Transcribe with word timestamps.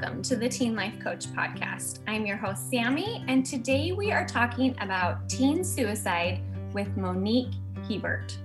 welcome 0.00 0.22
to 0.22 0.34
the 0.34 0.48
Teen 0.48 0.74
Life 0.74 0.98
Coach 0.98 1.26
podcast. 1.26 2.00
I'm 2.08 2.26
your 2.26 2.36
host, 2.36 2.68
Sammy, 2.68 3.24
and 3.28 3.46
today 3.46 3.92
we 3.92 4.10
are 4.10 4.26
talking 4.26 4.74
about 4.80 5.28
teen 5.28 5.62
suicide 5.62 6.40
with 6.72 6.96
Monique 6.96 7.54
Hebert. 7.88 8.36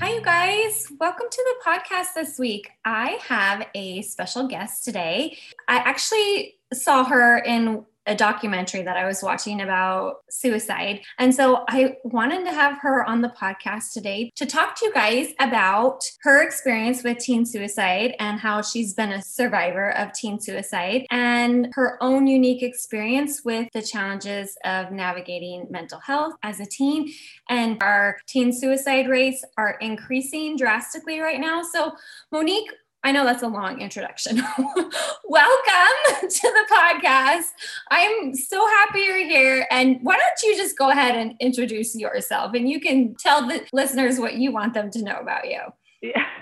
Hi, 0.00 0.14
you 0.14 0.20
guys. 0.20 0.88
Welcome 0.98 1.28
to 1.30 1.54
the 1.64 1.70
podcast 1.70 2.14
this 2.16 2.36
week. 2.36 2.68
I 2.84 3.20
have 3.28 3.68
a 3.76 4.02
special 4.02 4.48
guest 4.48 4.84
today. 4.84 5.38
I 5.68 5.76
actually 5.76 6.56
saw 6.72 7.04
her 7.04 7.38
in 7.38 7.84
a 8.06 8.14
documentary 8.14 8.82
that 8.82 8.96
I 8.96 9.06
was 9.06 9.22
watching 9.22 9.60
about 9.60 10.16
suicide. 10.28 11.00
And 11.18 11.34
so 11.34 11.64
I 11.68 11.96
wanted 12.04 12.44
to 12.44 12.52
have 12.52 12.78
her 12.80 13.08
on 13.08 13.22
the 13.22 13.28
podcast 13.28 13.92
today 13.92 14.32
to 14.36 14.46
talk 14.46 14.76
to 14.76 14.86
you 14.86 14.92
guys 14.92 15.28
about 15.38 16.02
her 16.22 16.42
experience 16.42 17.04
with 17.04 17.18
teen 17.18 17.46
suicide 17.46 18.14
and 18.18 18.40
how 18.40 18.62
she's 18.62 18.94
been 18.94 19.12
a 19.12 19.22
survivor 19.22 19.90
of 19.96 20.12
teen 20.12 20.40
suicide 20.40 21.06
and 21.10 21.68
her 21.74 21.96
own 22.00 22.26
unique 22.26 22.62
experience 22.62 23.42
with 23.44 23.68
the 23.72 23.82
challenges 23.82 24.56
of 24.64 24.90
navigating 24.90 25.66
mental 25.70 26.00
health 26.00 26.34
as 26.42 26.60
a 26.60 26.66
teen. 26.66 27.12
And 27.48 27.82
our 27.82 28.18
teen 28.26 28.52
suicide 28.52 29.08
rates 29.08 29.44
are 29.56 29.76
increasing 29.80 30.56
drastically 30.56 31.20
right 31.20 31.40
now. 31.40 31.62
So, 31.62 31.92
Monique, 32.30 32.70
I 33.04 33.10
know 33.10 33.24
that's 33.24 33.42
a 33.42 33.48
long 33.48 33.80
introduction. 33.80 34.36
Welcome 35.24 36.28
to 36.28 36.28
the 36.28 36.66
podcast. 36.70 37.48
I'm 37.90 38.32
so 38.34 38.64
happy 38.64 39.00
you're 39.00 39.26
here. 39.26 39.66
And 39.72 39.98
why 40.02 40.16
don't 40.16 40.42
you 40.50 40.56
just 40.56 40.78
go 40.78 40.90
ahead 40.90 41.16
and 41.16 41.34
introduce 41.40 41.96
yourself 41.96 42.54
and 42.54 42.68
you 42.68 42.80
can 42.80 43.16
tell 43.16 43.46
the 43.46 43.66
listeners 43.72 44.20
what 44.20 44.34
you 44.34 44.52
want 44.52 44.74
them 44.74 44.88
to 44.92 45.02
know 45.02 45.16
about 45.16 45.50
you. 45.50 45.60
Yeah. 46.00 46.24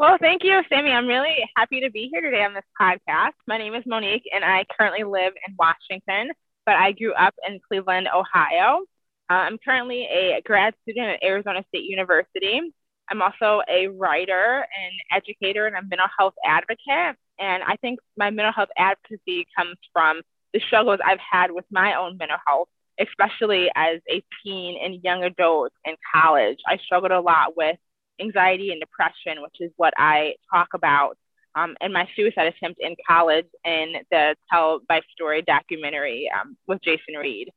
Well, 0.00 0.16
thank 0.20 0.44
you, 0.44 0.62
Sammy. 0.68 0.92
I'm 0.92 1.08
really 1.08 1.34
happy 1.56 1.80
to 1.80 1.90
be 1.90 2.08
here 2.12 2.20
today 2.20 2.44
on 2.44 2.54
this 2.54 2.62
podcast. 2.80 3.32
My 3.48 3.58
name 3.58 3.74
is 3.74 3.82
Monique, 3.84 4.22
and 4.32 4.44
I 4.44 4.64
currently 4.78 5.02
live 5.02 5.32
in 5.44 5.56
Washington, 5.58 6.30
but 6.64 6.76
I 6.76 6.92
grew 6.92 7.14
up 7.14 7.34
in 7.44 7.58
Cleveland, 7.66 8.06
Ohio. 8.06 8.84
Uh, 9.28 9.34
I'm 9.34 9.58
currently 9.58 10.04
a 10.04 10.40
grad 10.44 10.74
student 10.82 11.08
at 11.08 11.24
Arizona 11.24 11.64
State 11.66 11.82
University. 11.82 12.60
I'm 13.10 13.22
also 13.22 13.62
a 13.68 13.88
writer 13.88 14.66
and 14.66 14.94
educator 15.10 15.66
and 15.66 15.76
a 15.76 15.82
mental 15.82 16.08
health 16.18 16.34
advocate. 16.44 17.16
And 17.38 17.62
I 17.62 17.76
think 17.80 18.00
my 18.16 18.30
mental 18.30 18.52
health 18.52 18.70
advocacy 18.76 19.46
comes 19.56 19.76
from 19.92 20.22
the 20.52 20.60
struggles 20.66 21.00
I've 21.04 21.20
had 21.20 21.50
with 21.50 21.64
my 21.70 21.94
own 21.94 22.16
mental 22.16 22.38
health, 22.46 22.68
especially 23.00 23.70
as 23.74 24.00
a 24.10 24.22
teen 24.42 24.78
and 24.82 25.02
young 25.02 25.24
adult 25.24 25.72
in 25.84 25.94
college. 26.14 26.58
I 26.66 26.78
struggled 26.78 27.12
a 27.12 27.20
lot 27.20 27.56
with 27.56 27.76
anxiety 28.20 28.72
and 28.72 28.80
depression, 28.80 29.42
which 29.42 29.56
is 29.60 29.70
what 29.76 29.94
I 29.96 30.34
talk 30.52 30.68
about 30.74 31.16
um, 31.54 31.76
in 31.80 31.92
my 31.92 32.08
suicide 32.14 32.46
attempt 32.46 32.80
in 32.80 32.96
college 33.06 33.46
in 33.64 33.94
the 34.10 34.36
Tell 34.50 34.80
My 34.88 35.00
Story 35.12 35.42
documentary 35.42 36.30
um, 36.38 36.56
with 36.66 36.82
Jason 36.82 37.14
Reed. 37.20 37.50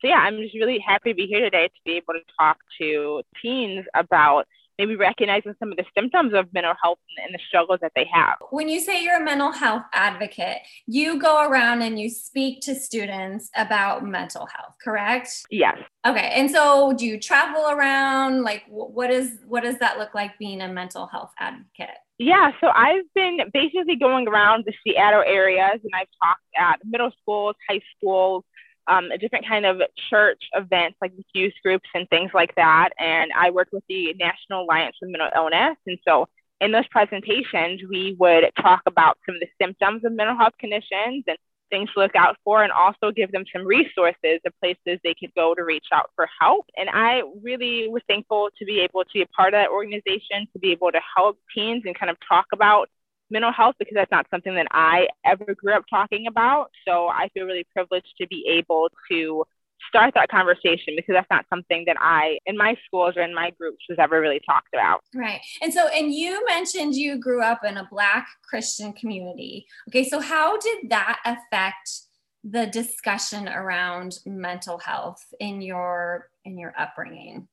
So, 0.00 0.06
yeah, 0.06 0.18
I'm 0.18 0.38
just 0.38 0.54
really 0.54 0.78
happy 0.78 1.10
to 1.10 1.16
be 1.16 1.26
here 1.26 1.40
today 1.40 1.66
to 1.66 1.80
be 1.84 1.92
able 1.92 2.14
to 2.14 2.20
talk 2.38 2.58
to 2.80 3.22
teens 3.42 3.84
about 3.94 4.46
maybe 4.78 4.96
recognizing 4.96 5.54
some 5.58 5.70
of 5.70 5.76
the 5.76 5.84
symptoms 5.96 6.32
of 6.34 6.52
mental 6.52 6.74
health 6.82 6.98
and, 7.24 7.34
the 7.34 7.38
struggles 7.46 7.78
that 7.82 7.92
they 7.94 8.06
have. 8.12 8.36
When 8.50 8.68
you 8.68 8.80
say 8.80 9.02
you're 9.02 9.20
a 9.20 9.24
mental 9.24 9.52
health 9.52 9.82
advocate, 9.92 10.58
you 10.86 11.20
go 11.20 11.46
around 11.46 11.82
and 11.82 11.98
you 11.98 12.08
speak 12.08 12.60
to 12.62 12.74
students 12.74 13.50
about 13.54 14.04
mental 14.04 14.46
health, 14.46 14.74
correct? 14.82 15.30
Yes. 15.50 15.76
Okay. 16.06 16.32
And 16.34 16.50
so 16.50 16.94
do 16.96 17.04
you 17.04 17.20
travel 17.20 17.68
around? 17.68 18.42
Like 18.42 18.62
what 18.68 19.10
is 19.10 19.38
what 19.46 19.62
does 19.62 19.78
that 19.78 19.98
look 19.98 20.14
like 20.14 20.38
being 20.38 20.62
a 20.62 20.68
mental 20.68 21.06
health 21.06 21.32
advocate? 21.38 21.96
Yeah, 22.18 22.50
so 22.60 22.68
I've 22.68 23.04
been 23.14 23.38
basically 23.52 23.94
going 23.94 24.26
around 24.26 24.64
the 24.66 24.72
Seattle 24.82 25.22
areas 25.24 25.80
and 25.84 25.92
I've 25.94 26.08
talked 26.20 26.42
at 26.58 26.80
middle 26.84 27.12
schools, 27.22 27.54
high 27.68 27.80
schools, 27.96 28.44
um, 28.88 29.10
a 29.10 29.18
different 29.18 29.46
kind 29.46 29.66
of 29.66 29.80
church 30.10 30.42
events 30.54 30.96
like 31.00 31.12
youth 31.34 31.52
groups 31.62 31.88
and 31.94 32.08
things 32.08 32.30
like 32.34 32.54
that. 32.56 32.90
And 32.98 33.30
I 33.36 33.50
worked 33.50 33.72
with 33.72 33.84
the 33.88 34.14
National 34.18 34.64
Alliance 34.64 34.96
for 34.98 35.08
Mental 35.08 35.28
Illness. 35.34 35.76
And 35.86 35.98
so 36.06 36.26
in 36.60 36.72
those 36.72 36.88
presentations, 36.88 37.82
we 37.88 38.16
would 38.18 38.44
talk 38.60 38.82
about 38.86 39.18
some 39.24 39.36
of 39.36 39.40
the 39.40 39.48
symptoms 39.64 40.04
of 40.04 40.12
mental 40.12 40.36
health 40.36 40.54
conditions 40.58 41.24
and 41.28 41.38
things 41.70 41.90
to 41.92 42.00
look 42.00 42.16
out 42.16 42.34
for, 42.44 42.62
and 42.62 42.72
also 42.72 43.12
give 43.12 43.30
them 43.30 43.44
some 43.52 43.64
resources 43.66 44.40
and 44.42 44.54
places 44.58 44.98
they 45.04 45.14
could 45.20 45.32
go 45.34 45.54
to 45.54 45.62
reach 45.62 45.84
out 45.92 46.10
for 46.16 46.26
help. 46.40 46.64
And 46.78 46.88
I 46.88 47.22
really 47.42 47.88
was 47.88 48.02
thankful 48.08 48.48
to 48.58 48.64
be 48.64 48.80
able 48.80 49.04
to 49.04 49.10
be 49.12 49.20
a 49.20 49.26
part 49.26 49.52
of 49.52 49.58
that 49.58 49.68
organization, 49.68 50.48
to 50.54 50.58
be 50.58 50.72
able 50.72 50.90
to 50.92 51.00
help 51.14 51.38
teens 51.54 51.82
and 51.84 51.94
kind 51.98 52.08
of 52.08 52.16
talk 52.26 52.46
about 52.54 52.88
mental 53.30 53.52
health 53.52 53.76
because 53.78 53.94
that's 53.94 54.10
not 54.10 54.26
something 54.30 54.54
that 54.54 54.66
I 54.70 55.08
ever 55.24 55.54
grew 55.54 55.74
up 55.74 55.84
talking 55.90 56.26
about. 56.26 56.70
So 56.86 57.08
I 57.08 57.28
feel 57.34 57.44
really 57.44 57.66
privileged 57.72 58.14
to 58.20 58.26
be 58.26 58.46
able 58.48 58.90
to 59.10 59.44
start 59.88 60.12
that 60.14 60.28
conversation 60.28 60.94
because 60.96 61.14
that's 61.14 61.30
not 61.30 61.46
something 61.48 61.84
that 61.86 61.96
I, 62.00 62.38
in 62.46 62.56
my 62.56 62.76
schools 62.86 63.14
or 63.16 63.22
in 63.22 63.34
my 63.34 63.50
groups, 63.50 63.84
was 63.88 63.98
ever 63.98 64.20
really 64.20 64.40
talked 64.44 64.74
about. 64.74 65.00
Right. 65.14 65.40
And 65.62 65.72
so, 65.72 65.88
and 65.88 66.12
you 66.12 66.44
mentioned 66.46 66.94
you 66.94 67.18
grew 67.18 67.42
up 67.42 67.64
in 67.64 67.76
a 67.76 67.88
Black 67.90 68.26
Christian 68.42 68.92
community. 68.92 69.66
Okay. 69.88 70.08
So, 70.08 70.20
how 70.20 70.58
did 70.58 70.90
that 70.90 71.20
affect? 71.24 72.08
the 72.44 72.66
discussion 72.66 73.48
around 73.48 74.18
mental 74.24 74.78
health 74.78 75.22
in 75.40 75.60
your 75.60 76.28
in 76.44 76.56
your 76.56 76.72
upbringing 76.78 77.48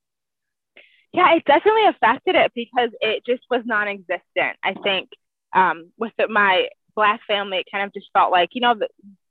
yeah 1.11 1.33
it 1.33 1.43
definitely 1.45 1.85
affected 1.87 2.35
it 2.35 2.51
because 2.53 2.91
it 3.01 3.23
just 3.25 3.41
was 3.49 3.63
non-existent 3.65 4.55
i 4.63 4.73
think 4.83 5.09
um, 5.55 5.91
with 5.97 6.11
my 6.29 6.67
black 6.95 7.21
family, 7.27 7.59
it 7.59 7.67
kind 7.71 7.85
of 7.85 7.93
just 7.93 8.07
felt 8.13 8.31
like, 8.31 8.49
you 8.53 8.61
know, 8.61 8.75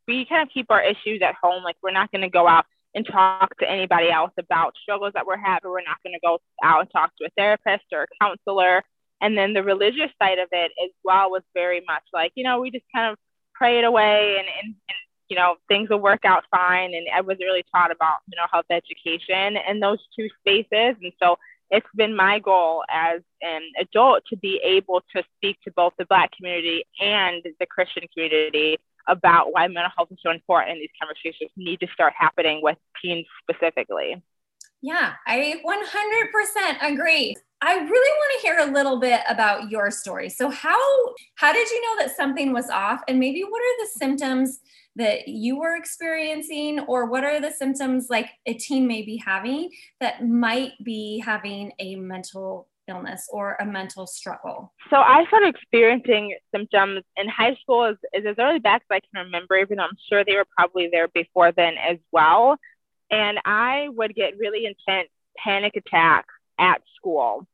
we 0.08 0.26
kind 0.26 0.42
of 0.42 0.52
keep 0.52 0.66
our 0.70 0.82
issues 0.82 1.22
at 1.22 1.34
home. 1.40 1.62
Like 1.62 1.76
we're 1.82 1.92
not 1.92 2.10
going 2.10 2.22
to 2.22 2.30
go 2.30 2.48
out 2.48 2.66
and 2.94 3.06
talk 3.06 3.56
to 3.58 3.70
anybody 3.70 4.10
else 4.10 4.32
about 4.38 4.74
struggles 4.82 5.12
that 5.14 5.26
we're 5.26 5.36
having. 5.36 5.70
We're 5.70 5.82
not 5.82 6.02
going 6.02 6.14
to 6.14 6.20
go 6.24 6.38
out 6.62 6.80
and 6.80 6.90
talk 6.90 7.12
to 7.16 7.26
a 7.26 7.30
therapist 7.36 7.84
or 7.92 8.04
a 8.04 8.06
counselor. 8.20 8.82
And 9.20 9.36
then 9.36 9.52
the 9.52 9.62
religious 9.62 10.10
side 10.20 10.38
of 10.38 10.48
it 10.52 10.72
as 10.84 10.90
well 11.02 11.30
was 11.30 11.42
very 11.54 11.82
much 11.86 12.02
like, 12.12 12.32
you 12.34 12.44
know, 12.44 12.60
we 12.60 12.70
just 12.70 12.84
kind 12.94 13.12
of 13.12 13.18
pray 13.54 13.78
it 13.78 13.84
away 13.84 14.36
and, 14.38 14.46
and, 14.62 14.74
and 14.88 14.98
you 15.28 15.36
know, 15.36 15.56
things 15.68 15.88
will 15.88 16.00
work 16.00 16.24
out 16.24 16.44
fine. 16.50 16.94
And 16.94 17.06
I 17.14 17.20
wasn't 17.20 17.44
really 17.44 17.64
taught 17.74 17.90
about 17.90 18.18
you 18.28 18.36
know, 18.36 18.46
health 18.52 18.66
education 18.70 19.56
and 19.56 19.82
those 19.82 19.98
two 20.16 20.28
spaces. 20.40 20.96
And 21.02 21.12
so 21.20 21.36
it's 21.74 21.86
been 21.96 22.14
my 22.14 22.38
goal 22.38 22.84
as 22.88 23.20
an 23.42 23.62
adult 23.80 24.22
to 24.30 24.36
be 24.36 24.60
able 24.64 25.02
to 25.14 25.22
speak 25.36 25.58
to 25.64 25.72
both 25.72 25.92
the 25.98 26.06
Black 26.06 26.30
community 26.36 26.84
and 27.00 27.42
the 27.58 27.66
Christian 27.66 28.04
community 28.14 28.78
about 29.08 29.52
why 29.52 29.66
mental 29.66 29.90
health 29.96 30.08
is 30.12 30.18
so 30.22 30.30
important 30.30 30.72
and 30.72 30.80
these 30.80 30.88
conversations 31.00 31.50
need 31.56 31.80
to 31.80 31.86
start 31.92 32.12
happening 32.16 32.60
with 32.62 32.78
teens 33.02 33.26
specifically. 33.42 34.22
Yeah, 34.82 35.14
I 35.26 35.60
100% 35.64 36.92
agree. 36.92 37.34
I 37.66 37.76
really 37.76 37.88
want 37.88 38.40
to 38.40 38.46
hear 38.46 38.58
a 38.58 38.72
little 38.72 39.00
bit 39.00 39.22
about 39.26 39.70
your 39.70 39.90
story. 39.90 40.28
So 40.28 40.50
how 40.50 40.78
how 41.36 41.50
did 41.50 41.66
you 41.70 41.80
know 41.80 42.04
that 42.04 42.14
something 42.14 42.52
was 42.52 42.68
off 42.68 43.00
and 43.08 43.18
maybe 43.18 43.42
what 43.42 43.62
are 43.62 43.84
the 43.84 43.90
symptoms 43.96 44.60
that 44.96 45.28
you 45.28 45.58
were 45.58 45.74
experiencing 45.74 46.80
or 46.80 47.06
what 47.06 47.24
are 47.24 47.40
the 47.40 47.50
symptoms 47.50 48.08
like 48.10 48.28
a 48.44 48.52
teen 48.52 48.86
may 48.86 49.00
be 49.00 49.16
having 49.16 49.70
that 49.98 50.28
might 50.28 50.72
be 50.84 51.22
having 51.24 51.72
a 51.78 51.96
mental 51.96 52.68
illness 52.86 53.30
or 53.32 53.56
a 53.58 53.64
mental 53.64 54.06
struggle? 54.06 54.74
So 54.90 54.96
I 54.96 55.24
started 55.28 55.54
experiencing 55.54 56.36
symptoms 56.54 57.02
in 57.16 57.30
high 57.30 57.54
school 57.62 57.86
as, 57.86 57.96
as 58.14 58.36
early 58.38 58.58
back 58.58 58.82
as 58.90 58.96
I 58.96 59.00
can 59.00 59.24
remember, 59.24 59.56
even 59.56 59.78
though 59.78 59.84
I'm 59.84 59.96
sure 60.10 60.22
they 60.22 60.36
were 60.36 60.46
probably 60.54 60.90
there 60.92 61.08
before 61.08 61.50
then 61.50 61.76
as 61.78 61.96
well. 62.12 62.58
And 63.10 63.38
I 63.46 63.88
would 63.88 64.14
get 64.14 64.36
really 64.36 64.66
intense 64.66 65.08
panic 65.38 65.76
attacks 65.76 66.34
at 66.58 66.82
school. 66.96 67.46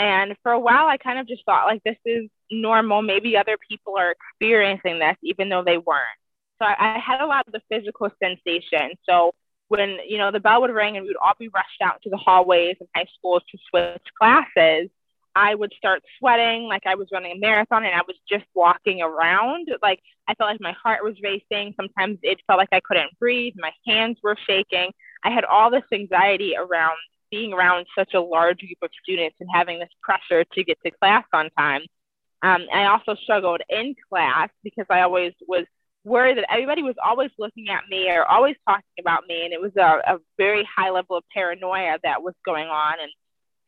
And 0.00 0.34
for 0.42 0.52
a 0.52 0.58
while, 0.58 0.86
I 0.86 0.96
kind 0.96 1.18
of 1.18 1.28
just 1.28 1.44
thought 1.44 1.66
like 1.66 1.82
this 1.84 1.98
is 2.06 2.30
normal. 2.50 3.02
Maybe 3.02 3.36
other 3.36 3.58
people 3.68 3.98
are 3.98 4.12
experiencing 4.12 4.98
this, 4.98 5.16
even 5.22 5.50
though 5.50 5.62
they 5.62 5.76
weren't. 5.76 6.18
So 6.58 6.64
I, 6.64 6.96
I 6.96 6.98
had 6.98 7.20
a 7.20 7.26
lot 7.26 7.46
of 7.46 7.52
the 7.52 7.60
physical 7.68 8.08
sensation. 8.18 8.96
So 9.06 9.32
when 9.68 9.98
you 10.08 10.16
know 10.16 10.30
the 10.30 10.40
bell 10.40 10.62
would 10.62 10.70
ring 10.70 10.96
and 10.96 11.04
we 11.04 11.10
would 11.10 11.18
all 11.18 11.34
be 11.38 11.48
rushed 11.48 11.82
out 11.82 12.00
to 12.02 12.08
the 12.08 12.16
hallways 12.16 12.76
in 12.80 12.86
high 12.96 13.04
schools 13.18 13.42
to 13.50 13.58
switch 13.68 14.02
classes, 14.18 14.88
I 15.36 15.54
would 15.54 15.74
start 15.76 16.02
sweating 16.18 16.62
like 16.62 16.86
I 16.86 16.94
was 16.94 17.08
running 17.12 17.32
a 17.32 17.38
marathon 17.38 17.84
and 17.84 17.94
I 17.94 18.00
was 18.06 18.16
just 18.26 18.46
walking 18.54 19.02
around. 19.02 19.68
Like 19.82 20.00
I 20.26 20.34
felt 20.34 20.48
like 20.48 20.62
my 20.62 20.74
heart 20.82 21.04
was 21.04 21.16
racing. 21.22 21.74
Sometimes 21.76 22.18
it 22.22 22.40
felt 22.46 22.58
like 22.58 22.72
I 22.72 22.80
couldn't 22.80 23.18
breathe. 23.18 23.52
My 23.58 23.72
hands 23.86 24.16
were 24.22 24.36
shaking. 24.48 24.92
I 25.22 25.30
had 25.30 25.44
all 25.44 25.70
this 25.70 25.84
anxiety 25.92 26.54
around 26.56 26.96
being 27.30 27.52
around 27.52 27.86
such 27.96 28.14
a 28.14 28.20
large 28.20 28.58
group 28.58 28.78
of 28.82 28.90
students 29.02 29.36
and 29.40 29.48
having 29.52 29.78
this 29.78 29.90
pressure 30.02 30.44
to 30.44 30.64
get 30.64 30.78
to 30.84 30.90
class 30.90 31.24
on 31.32 31.50
time. 31.58 31.82
Um, 32.42 32.66
I 32.72 32.86
also 32.86 33.14
struggled 33.22 33.60
in 33.68 33.94
class 34.08 34.48
because 34.64 34.86
I 34.90 35.02
always 35.02 35.32
was 35.46 35.66
worried 36.04 36.38
that 36.38 36.50
everybody 36.50 36.82
was 36.82 36.94
always 37.04 37.30
looking 37.38 37.68
at 37.68 37.82
me 37.90 38.08
or 38.08 38.24
always 38.24 38.56
talking 38.66 38.84
about 38.98 39.24
me 39.28 39.44
and 39.44 39.52
it 39.52 39.60
was 39.60 39.72
a, 39.76 40.14
a 40.14 40.18
very 40.38 40.66
high 40.74 40.88
level 40.88 41.16
of 41.16 41.24
paranoia 41.32 41.98
that 42.02 42.22
was 42.22 42.34
going 42.46 42.68
on 42.68 42.94
and 43.00 43.10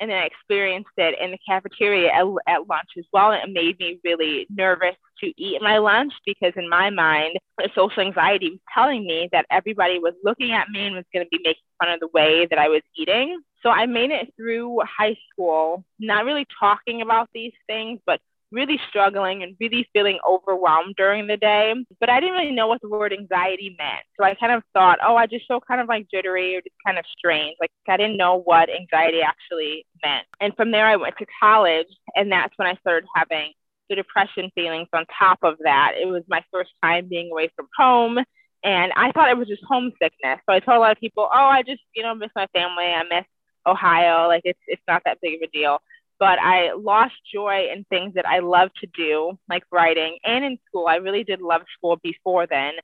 and 0.02 0.10
then 0.10 0.18
I 0.18 0.24
experienced 0.26 0.90
it 0.96 1.14
in 1.20 1.30
the 1.30 1.38
cafeteria 1.48 2.10
at, 2.10 2.26
at 2.48 2.68
lunch 2.68 2.88
as 2.98 3.04
well. 3.12 3.30
And 3.30 3.48
it 3.48 3.52
made 3.52 3.78
me 3.78 4.00
really 4.02 4.48
nervous 4.50 4.96
to 5.20 5.32
eat 5.40 5.62
my 5.62 5.78
lunch 5.78 6.12
because, 6.26 6.52
in 6.56 6.68
my 6.68 6.90
mind, 6.90 7.38
social 7.72 8.02
anxiety 8.02 8.50
was 8.50 8.58
telling 8.74 9.06
me 9.06 9.28
that 9.30 9.46
everybody 9.48 10.00
was 10.00 10.14
looking 10.24 10.50
at 10.50 10.68
me 10.70 10.86
and 10.86 10.96
was 10.96 11.04
going 11.12 11.24
to 11.24 11.30
be 11.30 11.40
making 11.44 11.62
fun 11.78 11.92
of 11.92 12.00
the 12.00 12.08
way 12.12 12.48
that 12.50 12.58
I 12.58 12.68
was 12.68 12.82
eating. 12.96 13.40
So 13.62 13.70
I 13.70 13.86
made 13.86 14.10
it 14.10 14.32
through 14.36 14.80
high 14.80 15.16
school, 15.30 15.84
not 15.98 16.24
really 16.24 16.46
talking 16.58 17.02
about 17.02 17.28
these 17.32 17.52
things, 17.66 18.00
but 18.06 18.20
really 18.50 18.78
struggling 18.88 19.42
and 19.42 19.56
really 19.58 19.88
feeling 19.92 20.18
overwhelmed 20.28 20.94
during 20.96 21.26
the 21.26 21.36
day. 21.38 21.74
But 21.98 22.10
I 22.10 22.20
didn't 22.20 22.36
really 22.36 22.52
know 22.52 22.66
what 22.66 22.82
the 22.82 22.88
word 22.88 23.12
anxiety 23.12 23.74
meant. 23.78 24.04
So 24.18 24.24
I 24.24 24.34
kind 24.34 24.52
of 24.52 24.62
thought, 24.74 24.98
oh, 25.04 25.16
I 25.16 25.26
just 25.26 25.46
feel 25.48 25.60
kind 25.60 25.80
of 25.80 25.88
like 25.88 26.06
jittery 26.12 26.54
or 26.54 26.60
just 26.60 26.76
kind 26.84 26.98
of 26.98 27.04
strange. 27.16 27.56
Like 27.60 27.70
I 27.88 27.96
didn't 27.96 28.18
know 28.18 28.42
what 28.42 28.68
anxiety 28.68 29.20
actually 29.22 29.86
meant. 30.04 30.26
And 30.40 30.54
from 30.54 30.70
there, 30.70 30.86
I 30.86 30.96
went 30.96 31.16
to 31.18 31.26
college, 31.40 31.86
and 32.14 32.30
that's 32.30 32.52
when 32.56 32.68
I 32.68 32.74
started 32.80 33.08
having 33.14 33.52
the 33.88 33.96
depression 33.96 34.50
feelings 34.54 34.88
on 34.92 35.06
top 35.18 35.38
of 35.42 35.56
that. 35.64 35.92
It 36.00 36.06
was 36.06 36.22
my 36.28 36.44
first 36.52 36.70
time 36.82 37.08
being 37.08 37.30
away 37.30 37.50
from 37.56 37.68
home. 37.76 38.18
And 38.64 38.92
I 38.94 39.10
thought 39.12 39.30
it 39.30 39.36
was 39.36 39.48
just 39.48 39.64
homesickness. 39.68 40.38
So 40.46 40.54
I 40.54 40.60
told 40.60 40.76
a 40.76 40.80
lot 40.80 40.92
of 40.92 41.00
people, 41.00 41.24
oh, 41.24 41.46
I 41.46 41.62
just, 41.62 41.82
you 41.96 42.02
know, 42.02 42.14
miss 42.14 42.30
my 42.36 42.46
family. 42.52 42.84
I 42.84 43.02
miss 43.02 43.24
Ohio. 43.66 44.28
Like 44.28 44.42
it's, 44.44 44.60
it's 44.66 44.82
not 44.88 45.02
that 45.04 45.18
big 45.20 45.34
of 45.42 45.48
a 45.48 45.50
deal 45.52 45.78
but 46.22 46.38
I 46.38 46.72
lost 46.74 47.14
joy 47.34 47.66
in 47.74 47.82
things 47.82 48.14
that 48.14 48.28
I 48.28 48.38
love 48.38 48.70
to 48.80 48.86
do, 48.96 49.36
like 49.48 49.64
writing 49.72 50.18
and 50.22 50.44
in 50.44 50.56
school. 50.68 50.86
I 50.86 50.96
really 50.96 51.24
did 51.24 51.40
love 51.40 51.62
school 51.76 51.98
before 52.00 52.46
then, 52.46 52.74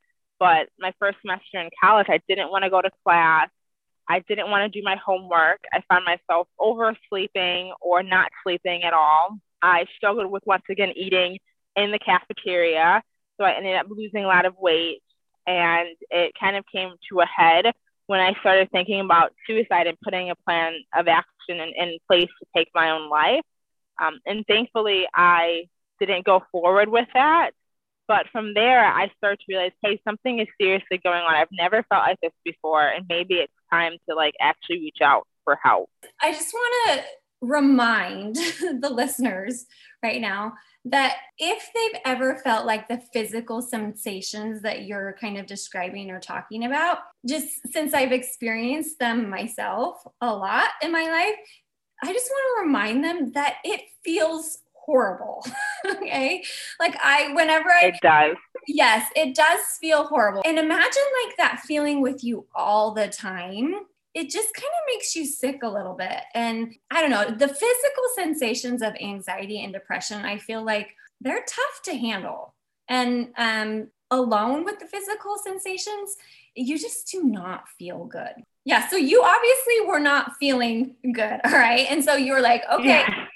but 0.40 0.68
my 0.76 0.92
first 0.98 1.18
semester 1.20 1.60
in 1.60 1.70
college, 1.80 2.08
I 2.08 2.20
didn't 2.28 2.50
want 2.50 2.64
to 2.64 2.70
go 2.70 2.82
to 2.82 2.90
class. 3.04 3.48
I 4.08 4.24
didn't 4.26 4.50
want 4.50 4.64
to 4.72 4.76
do 4.76 4.84
my 4.84 4.96
homework. 4.96 5.60
I 5.72 5.84
found 5.88 6.04
myself 6.04 6.48
oversleeping 6.58 7.72
or 7.80 8.02
not 8.02 8.32
sleeping 8.42 8.82
at 8.82 8.92
all. 8.92 9.38
I 9.62 9.86
struggled 9.96 10.32
with 10.32 10.42
once 10.44 10.64
again 10.68 10.92
eating 10.96 11.38
in 11.76 11.92
the 11.92 12.00
cafeteria. 12.00 13.04
So 13.36 13.44
I 13.44 13.52
ended 13.52 13.76
up 13.76 13.86
losing 13.88 14.24
a 14.24 14.28
lot 14.28 14.46
of 14.46 14.54
weight 14.58 15.00
and 15.46 15.90
it 16.10 16.32
kind 16.40 16.56
of 16.56 16.64
came 16.74 16.90
to 17.10 17.20
a 17.20 17.26
head 17.26 17.66
when 18.08 18.20
I 18.20 18.32
started 18.40 18.70
thinking 18.72 19.00
about 19.00 19.32
suicide 19.46 19.86
and 19.86 19.96
putting 20.00 20.30
a 20.30 20.34
plan 20.34 20.72
of 20.96 21.06
action 21.06 21.60
in, 21.60 21.72
in 21.76 21.98
place 22.10 22.28
to 22.40 22.46
take 22.56 22.68
my 22.74 22.90
own 22.90 23.08
life. 23.08 23.44
Um, 24.02 24.18
and 24.26 24.44
thankfully, 24.48 25.06
I 25.14 25.66
didn't 26.00 26.24
go 26.24 26.42
forward 26.50 26.88
with 26.88 27.06
that. 27.14 27.50
But 28.06 28.26
from 28.32 28.54
there, 28.54 28.82
I 28.82 29.10
started 29.18 29.40
to 29.40 29.44
realize, 29.50 29.72
hey, 29.82 30.00
something 30.08 30.38
is 30.38 30.48
seriously 30.58 30.98
going 31.04 31.20
on. 31.20 31.34
I've 31.34 31.48
never 31.52 31.84
felt 31.90 32.04
like 32.04 32.18
this 32.22 32.32
before, 32.42 32.88
and 32.88 33.04
maybe 33.08 33.34
it's 33.34 33.52
time 33.70 33.92
to 34.08 34.14
like 34.14 34.32
actually 34.40 34.78
reach 34.78 34.98
out 35.02 35.26
for 35.44 35.58
help. 35.62 35.90
I 36.22 36.32
just 36.32 36.54
want 36.54 36.98
to 36.98 37.04
remind 37.42 38.36
the 38.80 38.90
listeners 38.90 39.66
right 40.02 40.20
now 40.20 40.54
that 40.90 41.16
if 41.38 41.70
they've 41.74 42.00
ever 42.04 42.36
felt 42.36 42.66
like 42.66 42.88
the 42.88 43.00
physical 43.12 43.62
sensations 43.62 44.62
that 44.62 44.84
you're 44.84 45.16
kind 45.20 45.38
of 45.38 45.46
describing 45.46 46.10
or 46.10 46.20
talking 46.20 46.64
about, 46.64 46.98
just 47.26 47.72
since 47.72 47.94
I've 47.94 48.12
experienced 48.12 48.98
them 48.98 49.28
myself 49.28 50.02
a 50.20 50.34
lot 50.34 50.68
in 50.82 50.92
my 50.92 51.02
life, 51.02 51.36
I 52.02 52.12
just 52.12 52.30
want 52.30 52.58
to 52.58 52.66
remind 52.66 53.04
them 53.04 53.32
that 53.32 53.56
it 53.64 53.82
feels 54.04 54.58
horrible. 54.74 55.44
okay. 55.86 56.42
Like 56.80 56.96
I, 57.02 57.32
whenever 57.34 57.68
I, 57.70 57.86
it 57.86 57.94
does. 58.02 58.36
Yes, 58.66 59.10
it 59.16 59.34
does 59.34 59.60
feel 59.80 60.04
horrible. 60.04 60.42
And 60.44 60.58
imagine 60.58 61.02
like 61.26 61.36
that 61.36 61.60
feeling 61.66 62.00
with 62.00 62.22
you 62.24 62.46
all 62.54 62.92
the 62.92 63.08
time 63.08 63.74
it 64.18 64.30
just 64.30 64.52
kind 64.52 64.66
of 64.66 64.92
makes 64.92 65.14
you 65.14 65.24
sick 65.24 65.62
a 65.62 65.68
little 65.68 65.94
bit. 65.94 66.22
And 66.34 66.74
I 66.90 67.00
don't 67.00 67.10
know, 67.10 67.30
the 67.30 67.46
physical 67.46 68.04
sensations 68.16 68.82
of 68.82 68.94
anxiety 69.00 69.62
and 69.62 69.72
depression, 69.72 70.24
I 70.24 70.38
feel 70.38 70.64
like 70.64 70.96
they're 71.20 71.44
tough 71.46 71.82
to 71.84 71.96
handle. 71.96 72.52
And 72.88 73.28
um, 73.38 73.88
alone 74.10 74.64
with 74.64 74.80
the 74.80 74.86
physical 74.86 75.36
sensations, 75.40 76.16
you 76.56 76.80
just 76.80 77.08
do 77.12 77.22
not 77.22 77.68
feel 77.78 78.06
good. 78.06 78.32
Yeah. 78.64 78.88
So 78.88 78.96
you 78.96 79.22
obviously 79.22 79.86
were 79.86 80.00
not 80.00 80.32
feeling 80.40 80.96
good. 81.12 81.40
All 81.44 81.52
right. 81.52 81.86
And 81.88 82.04
so 82.04 82.16
you 82.16 82.32
were 82.32 82.40
like, 82.40 82.64
okay, 82.72 83.04
yeah. 83.06 83.26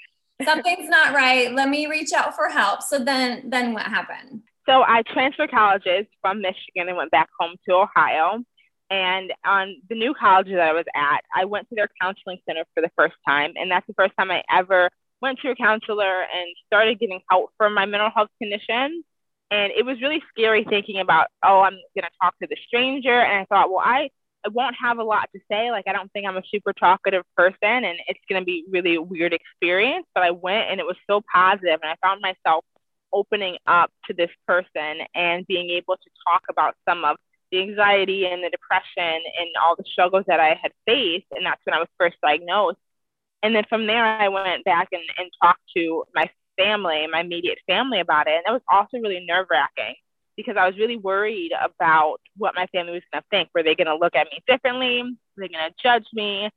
something's 0.43 0.89
not 0.89 1.13
right. 1.13 1.53
Let 1.53 1.69
me 1.69 1.87
reach 1.87 2.11
out 2.11 2.35
for 2.35 2.49
help. 2.49 2.81
So 2.81 2.99
then, 2.99 3.49
then 3.49 3.73
what 3.73 3.83
happened? 3.83 4.41
So 4.65 4.83
I 4.83 5.01
transferred 5.13 5.51
colleges 5.51 6.07
from 6.19 6.41
Michigan 6.41 6.89
and 6.89 6.97
went 6.97 7.11
back 7.11 7.29
home 7.39 7.55
to 7.69 7.73
Ohio. 7.73 8.43
And 8.93 9.33
on 9.43 9.77
the 9.89 9.95
new 9.95 10.13
college 10.13 10.49
that 10.49 10.59
I 10.59 10.71
was 10.71 10.85
at, 10.95 11.21
I 11.35 11.45
went 11.45 11.67
to 11.69 11.75
their 11.75 11.89
counseling 11.99 12.37
center 12.47 12.63
for 12.75 12.81
the 12.81 12.91
first 12.95 13.15
time. 13.27 13.53
And 13.55 13.71
that's 13.71 13.87
the 13.87 13.95
first 13.95 14.13
time 14.19 14.29
I 14.29 14.43
ever 14.51 14.91
went 15.19 15.39
to 15.39 15.49
a 15.49 15.55
counselor 15.55 16.21
and 16.21 16.55
started 16.67 16.99
getting 16.99 17.19
help 17.27 17.49
for 17.57 17.71
my 17.71 17.87
mental 17.87 18.11
health 18.13 18.29
condition. 18.39 19.03
And 19.49 19.73
it 19.75 19.83
was 19.83 19.99
really 19.99 20.21
scary 20.29 20.63
thinking 20.63 20.99
about, 20.99 21.25
oh, 21.43 21.61
I'm 21.61 21.73
going 21.95 22.03
to 22.03 22.09
talk 22.21 22.37
to 22.39 22.47
the 22.47 22.57
stranger. 22.67 23.19
And 23.19 23.39
I 23.39 23.45
thought, 23.45 23.71
well, 23.71 23.81
I, 23.83 24.11
I 24.45 24.49
won't 24.49 24.75
have 24.79 24.99
a 24.99 25.03
lot 25.03 25.27
to 25.33 25.41
say. 25.49 25.71
Like, 25.71 25.85
I 25.87 25.93
don't 25.93 26.11
think 26.13 26.27
I'm 26.27 26.37
a 26.37 26.43
super 26.53 26.71
talkative 26.71 27.23
person 27.35 27.57
and 27.63 27.97
it's 28.07 28.19
going 28.29 28.39
to 28.39 28.45
be 28.45 28.63
really 28.69 28.93
a 28.93 29.01
weird 29.01 29.33
experience. 29.33 30.05
But 30.13 30.21
I 30.21 30.29
went 30.29 30.69
and 30.69 30.79
it 30.79 30.85
was 30.85 30.97
so 31.09 31.23
positive, 31.33 31.79
And 31.81 31.91
I 31.91 31.95
found 32.07 32.21
myself 32.21 32.63
opening 33.11 33.57
up 33.65 33.89
to 34.05 34.13
this 34.13 34.29
person 34.47 35.01
and 35.15 35.47
being 35.47 35.71
able 35.71 35.95
to 35.95 36.09
talk 36.29 36.43
about 36.47 36.75
some 36.87 37.05
of 37.05 37.17
the 37.53 37.61
anxiety 37.61 38.25
and 38.25 38.43
the 38.43 38.49
depression 38.49 39.21
and 39.39 39.47
all 39.63 39.75
the 39.75 39.83
struggles 39.85 40.25
that 40.27 40.39
I 40.39 40.59
had 40.59 40.71
faced. 40.87 41.27
And 41.31 41.45
that's 41.45 41.61
when 41.65 41.75
I 41.75 41.79
was 41.79 41.87
first 41.99 42.17
diagnosed. 42.21 42.79
And 43.43 43.55
then 43.55 43.63
from 43.69 43.85
there, 43.85 44.03
I 44.03 44.27
went 44.29 44.65
back 44.65 44.87
and, 44.91 45.03
and 45.17 45.29
talked 45.41 45.61
to 45.77 46.03
my 46.15 46.29
family, 46.57 47.05
my 47.11 47.21
immediate 47.21 47.59
family 47.67 47.99
about 47.99 48.27
it. 48.27 48.33
And 48.33 48.43
that 48.45 48.53
was 48.53 48.63
also 48.71 48.97
really 48.97 49.23
nerve 49.27 49.47
wracking 49.51 49.93
because 50.35 50.55
I 50.57 50.65
was 50.65 50.77
really 50.77 50.97
worried 50.97 51.51
about 51.63 52.17
what 52.37 52.55
my 52.55 52.65
family 52.67 52.93
was 52.93 53.03
going 53.11 53.21
to 53.21 53.27
think. 53.29 53.49
Were 53.53 53.61
they 53.61 53.75
going 53.75 53.87
to 53.87 53.95
look 53.95 54.15
at 54.15 54.27
me 54.31 54.39
differently? 54.47 55.03
Were 55.37 55.47
they 55.47 55.53
going 55.53 55.69
to 55.69 55.75
judge 55.81 56.07
me? 56.11 56.49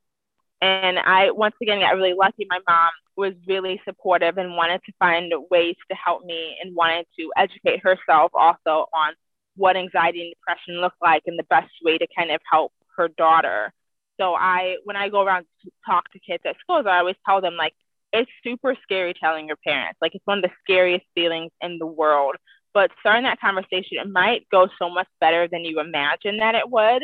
And 0.63 0.99
I, 0.99 1.31
once 1.31 1.57
again, 1.61 1.81
got 1.81 1.95
really 1.95 2.15
lucky. 2.15 2.47
My 2.49 2.61
mom 2.67 2.91
was 3.19 3.35
really 3.47 3.83
supportive 3.85 4.39
and 4.39 4.57
wanted 4.57 4.81
to 4.87 4.93
find 4.99 5.31
ways 5.51 5.77
to 5.91 5.97
help 5.97 6.25
me 6.25 6.57
and 6.63 6.75
wanted 6.75 7.07
to 7.19 7.31
educate 7.37 7.83
herself 7.83 8.31
also 8.35 8.87
on 8.95 9.13
what 9.57 9.77
anxiety 9.77 10.23
and 10.23 10.35
depression 10.35 10.81
look 10.81 10.95
like 11.03 11.23
and 11.27 11.39
the 11.39 11.45
best 11.45 11.73
way 11.83 11.99
to 11.99 12.07
kind 12.17 12.31
of 12.31 12.41
help 12.51 12.73
her 12.97 13.09
daughter. 13.09 13.73
So 14.19 14.35
I, 14.35 14.77
when 14.85 14.97
I 14.97 15.09
go 15.09 15.23
around 15.23 15.47
to 15.65 15.71
talk 15.85 16.11
to 16.13 16.19
kids 16.19 16.43
at 16.47 16.57
schools, 16.61 16.87
I 16.89 16.99
always 16.99 17.17
tell 17.27 17.41
them 17.41 17.57
like, 17.57 17.75
it's 18.13 18.31
super 18.43 18.77
scary 18.83 19.13
telling 19.15 19.47
your 19.47 19.57
parents. 19.57 19.99
Like 20.01 20.15
it's 20.15 20.27
one 20.27 20.39
of 20.39 20.45
the 20.45 20.51
scariest 20.63 21.05
feelings 21.15 21.51
in 21.61 21.79
the 21.79 21.87
world. 21.87 22.37
But 22.73 22.91
starting 23.01 23.25
that 23.25 23.41
conversation, 23.41 23.99
it 23.99 24.09
might 24.11 24.49
go 24.51 24.69
so 24.79 24.89
much 24.89 25.09
better 25.21 25.49
than 25.49 25.65
you 25.65 25.81
imagine 25.81 26.39
that 26.39 26.55
it 26.55 26.71
would. 26.71 27.03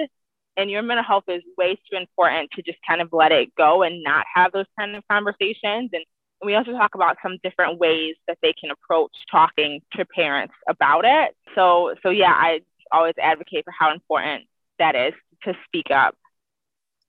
And 0.56 0.70
your 0.70 0.82
mental 0.82 1.04
health 1.04 1.24
is 1.28 1.42
way 1.56 1.76
too 1.90 1.96
important 1.96 2.50
to 2.52 2.62
just 2.62 2.78
kind 2.86 3.00
of 3.00 3.08
let 3.12 3.32
it 3.32 3.54
go 3.54 3.82
and 3.82 4.02
not 4.02 4.26
have 4.34 4.52
those 4.52 4.66
kind 4.78 4.94
of 4.94 5.02
conversations. 5.10 5.90
And 5.92 6.04
we 6.44 6.54
also 6.54 6.72
talk 6.72 6.94
about 6.94 7.16
some 7.22 7.38
different 7.42 7.78
ways 7.78 8.16
that 8.26 8.38
they 8.42 8.52
can 8.52 8.70
approach 8.70 9.12
talking 9.30 9.80
to 9.92 10.04
parents 10.04 10.54
about 10.68 11.04
it. 11.04 11.36
So, 11.54 11.94
so 12.02 12.10
yeah, 12.10 12.32
I 12.32 12.60
always 12.90 13.14
advocate 13.20 13.64
for 13.64 13.72
how 13.76 13.92
important 13.92 14.44
that 14.78 14.94
is 14.94 15.14
to 15.44 15.54
speak 15.66 15.90
up. 15.90 16.16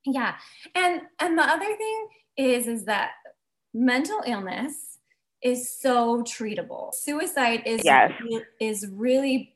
Yeah, 0.06 0.36
and 0.75 1.02
and 1.20 1.38
the 1.38 1.44
other 1.44 1.75
thing 1.78 2.08
is 2.38 2.68
is 2.68 2.86
that 2.86 3.12
mental 3.74 4.22
illness 4.25 5.00
is 5.42 5.70
so 5.70 6.24
treatable. 6.24 6.94
Suicide 6.94 7.63
is 7.66 7.82
yes. 7.84 8.12
is 8.60 8.88
really 8.92 9.54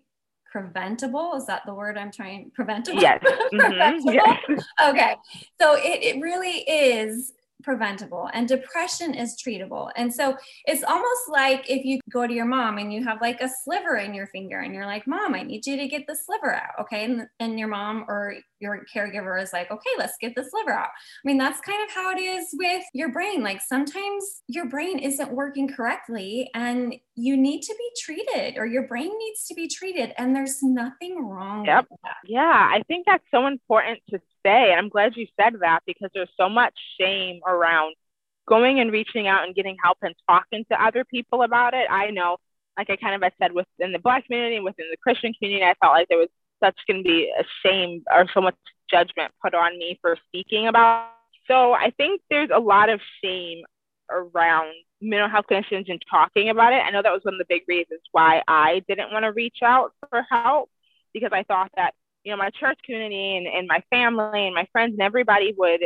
preventable. 0.51 1.33
Is 1.35 1.45
that 1.47 1.63
the 1.65 1.73
word 1.73 1.97
I'm 1.97 2.11
trying? 2.11 2.51
Preventable. 2.53 3.01
Yes. 3.01 3.23
Mm-hmm. 3.53 4.09
yes. 4.09 4.63
Okay. 4.83 5.15
So 5.59 5.75
it, 5.75 6.03
it 6.03 6.21
really 6.21 6.59
is 6.59 7.33
preventable 7.63 8.29
and 8.33 8.47
depression 8.47 9.13
is 9.13 9.35
treatable. 9.35 9.89
And 9.95 10.13
so 10.13 10.37
it's 10.65 10.83
almost 10.83 11.29
like 11.29 11.69
if 11.69 11.83
you 11.85 11.99
go 12.09 12.27
to 12.27 12.33
your 12.33 12.45
mom 12.45 12.77
and 12.77 12.93
you 12.93 13.03
have 13.03 13.19
like 13.21 13.41
a 13.41 13.49
sliver 13.63 13.97
in 13.97 14.13
your 14.13 14.27
finger 14.27 14.59
and 14.59 14.73
you're 14.73 14.85
like, 14.85 15.07
Mom, 15.07 15.33
I 15.33 15.43
need 15.43 15.65
you 15.65 15.77
to 15.77 15.87
get 15.87 16.05
the 16.07 16.15
sliver 16.15 16.53
out. 16.53 16.79
Okay. 16.81 17.05
And, 17.05 17.27
and 17.39 17.59
your 17.59 17.67
mom 17.67 18.05
or 18.07 18.35
your 18.59 18.85
caregiver 18.93 19.41
is 19.41 19.53
like, 19.53 19.71
okay, 19.71 19.89
let's 19.97 20.15
get 20.19 20.35
this 20.35 20.49
liver 20.53 20.73
out. 20.73 20.89
I 20.89 21.25
mean, 21.25 21.37
that's 21.37 21.61
kind 21.61 21.83
of 21.83 21.93
how 21.93 22.11
it 22.11 22.19
is 22.19 22.47
with 22.53 22.83
your 22.93 23.11
brain. 23.11 23.43
Like 23.43 23.61
sometimes 23.61 24.41
your 24.47 24.67
brain 24.67 24.99
isn't 24.99 25.31
working 25.31 25.67
correctly 25.67 26.49
and 26.53 26.95
you 27.15 27.37
need 27.37 27.61
to 27.61 27.75
be 27.77 27.89
treated 27.99 28.57
or 28.57 28.65
your 28.65 28.87
brain 28.87 29.11
needs 29.17 29.45
to 29.47 29.55
be 29.55 29.67
treated. 29.67 30.13
And 30.17 30.35
there's 30.35 30.61
nothing 30.61 31.25
wrong 31.25 31.65
yep. 31.65 31.85
Yeah. 32.25 32.41
I 32.71 32.83
think 32.87 33.05
that's 33.05 33.25
so 33.31 33.47
important 33.47 33.99
to 34.09 34.19
say. 34.45 34.71
And 34.71 34.79
I'm 34.79 34.89
glad 34.89 35.15
you 35.15 35.27
said 35.39 35.55
that 35.61 35.81
because 35.85 36.09
there's 36.13 36.29
so 36.37 36.49
much 36.49 36.73
shame 36.99 37.39
around 37.45 37.95
going 38.47 38.79
and 38.79 38.91
reaching 38.91 39.27
out 39.27 39.45
and 39.45 39.53
getting 39.53 39.75
help 39.83 39.97
and 40.01 40.15
talking 40.27 40.65
to 40.71 40.83
other 40.83 41.03
people 41.05 41.43
about 41.43 41.73
it. 41.73 41.87
I 41.89 42.09
know, 42.09 42.37
like 42.77 42.89
I 42.89 42.95
kind 42.95 43.15
of 43.15 43.23
I 43.23 43.31
said, 43.39 43.51
within 43.51 43.91
the 43.91 43.99
Black 43.99 44.25
community, 44.25 44.55
and 44.55 44.65
within 44.65 44.87
the 44.89 44.97
Christian 44.97 45.33
community, 45.33 45.65
I 45.65 45.75
felt 45.81 45.93
like 45.93 46.07
there 46.07 46.17
was 46.17 46.29
such 46.63 46.75
going 46.87 47.03
to 47.03 47.07
be 47.07 47.31
a 47.37 47.43
shame 47.63 48.03
or 48.13 48.25
so 48.33 48.41
much 48.41 48.55
judgment 48.89 49.31
put 49.41 49.53
on 49.53 49.77
me 49.77 49.97
for 50.01 50.17
speaking 50.27 50.67
about 50.67 51.09
So 51.47 51.73
I 51.73 51.91
think 51.97 52.21
there's 52.29 52.49
a 52.53 52.59
lot 52.59 52.89
of 52.89 52.99
shame 53.23 53.63
around 54.09 54.73
mental 55.01 55.29
health 55.29 55.47
conditions 55.47 55.85
and 55.89 56.01
talking 56.09 56.49
about 56.49 56.73
it. 56.73 56.77
I 56.77 56.89
know 56.89 57.01
that 57.01 57.11
was 57.11 57.23
one 57.23 57.35
of 57.35 57.39
the 57.39 57.45
big 57.47 57.63
reasons 57.67 58.01
why 58.11 58.41
I 58.47 58.81
didn't 58.87 59.11
want 59.11 59.23
to 59.23 59.31
reach 59.31 59.59
out 59.63 59.93
for 60.09 60.25
help 60.29 60.69
because 61.13 61.31
I 61.33 61.43
thought 61.43 61.71
that, 61.75 61.93
you 62.23 62.31
know, 62.31 62.37
my 62.37 62.49
church 62.49 62.79
community 62.83 63.37
and, 63.37 63.47
and 63.47 63.67
my 63.67 63.83
family 63.89 64.45
and 64.45 64.55
my 64.55 64.67
friends 64.71 64.93
and 64.93 65.01
everybody 65.01 65.53
would, 65.57 65.81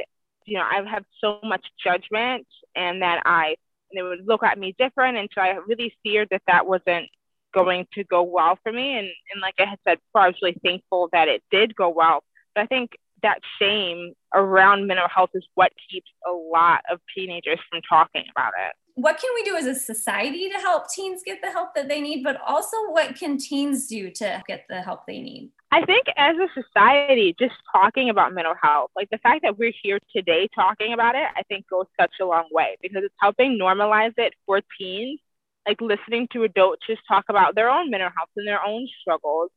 you 0.46 0.58
know, 0.58 0.64
I 0.64 0.84
have 0.90 1.04
so 1.20 1.40
much 1.44 1.66
judgment 1.84 2.48
and 2.76 3.02
that 3.02 3.22
I, 3.26 3.56
they 3.94 4.02
would 4.02 4.26
look 4.26 4.44
at 4.44 4.58
me 4.58 4.76
different. 4.78 5.18
And 5.18 5.30
so 5.34 5.42
I 5.42 5.58
really 5.68 5.94
feared 6.04 6.30
that 6.32 6.44
that 6.48 6.66
wasn't 6.66 7.10
going 7.54 7.88
to 7.94 8.04
go 8.04 8.24
well 8.24 8.58
for 8.64 8.72
me. 8.72 8.98
And, 8.98 9.08
and 9.32 9.42
like 9.42 9.56
I 9.60 9.66
had 9.66 9.80
said 9.88 10.00
before, 10.00 10.22
I 10.22 10.28
was 10.28 10.38
really 10.42 10.58
thankful 10.64 11.10
that 11.12 11.28
it 11.28 11.44
did 11.52 11.76
go 11.76 11.90
well. 11.90 12.24
But 12.56 12.62
I 12.64 12.68
think 12.68 12.92
that 13.24 13.40
shame 13.60 14.14
around 14.34 14.88
mental 14.88 15.08
health 15.08 15.30
is 15.34 15.46
what 15.56 15.72
keeps 15.90 16.10
a 16.28 16.32
lot 16.32 16.82
of 16.92 17.00
teenagers 17.16 17.60
from 17.70 17.82
talking 17.88 18.24
about 18.32 18.54
it. 18.68 18.76
What 18.96 19.20
can 19.20 19.30
we 19.36 19.44
do 19.44 19.56
as 19.56 19.66
a 19.66 19.76
society 19.76 20.50
to 20.50 20.58
help 20.58 20.90
teens 20.90 21.22
get 21.26 21.42
the 21.42 21.50
help 21.50 21.74
that 21.76 21.88
they 21.88 22.02
need, 22.02 22.24
but 22.24 22.40
also 22.46 22.76
what 22.90 23.16
can 23.16 23.38
teens 23.38 23.88
do 23.88 24.12
to 24.12 24.44
get 24.48 24.66
the 24.70 24.82
help 24.82 25.06
they 25.08 25.22
need? 25.22 25.52
I 25.72 25.86
think 25.86 26.08
as 26.18 26.36
a 26.36 26.48
society, 26.54 27.34
just 27.40 27.54
talking 27.74 28.10
about 28.10 28.34
mental 28.34 28.54
health, 28.62 28.92
like 28.96 29.10
the 29.10 29.18
fact 29.20 29.44
that 29.44 29.58
we're 29.58 29.74
here 29.82 30.00
today 30.14 30.50
talking 30.54 30.92
about 30.92 31.16
it, 31.16 31.24
I 31.38 31.44
think 31.44 31.68
goes 31.70 31.86
such 32.00 32.12
a 32.22 32.26
long 32.26 32.50
way 32.52 32.78
because 32.82 33.04
it's 33.06 33.16
helping 33.22 33.58
normalize 33.58 34.14
it 34.18 34.34
for 34.46 34.62
teens, 34.78 35.22
like 35.68 35.82
listening 35.82 36.28
to 36.34 36.44
adults 36.44 36.86
just 36.88 37.02
talk 37.08 37.26
about 37.30 37.56
their 37.56 37.70
own 37.70 37.90
mental 37.90 38.10
health 38.16 38.30
and 38.36 38.48
their 38.48 38.64
own 38.66 38.88
struggles 39.02 39.50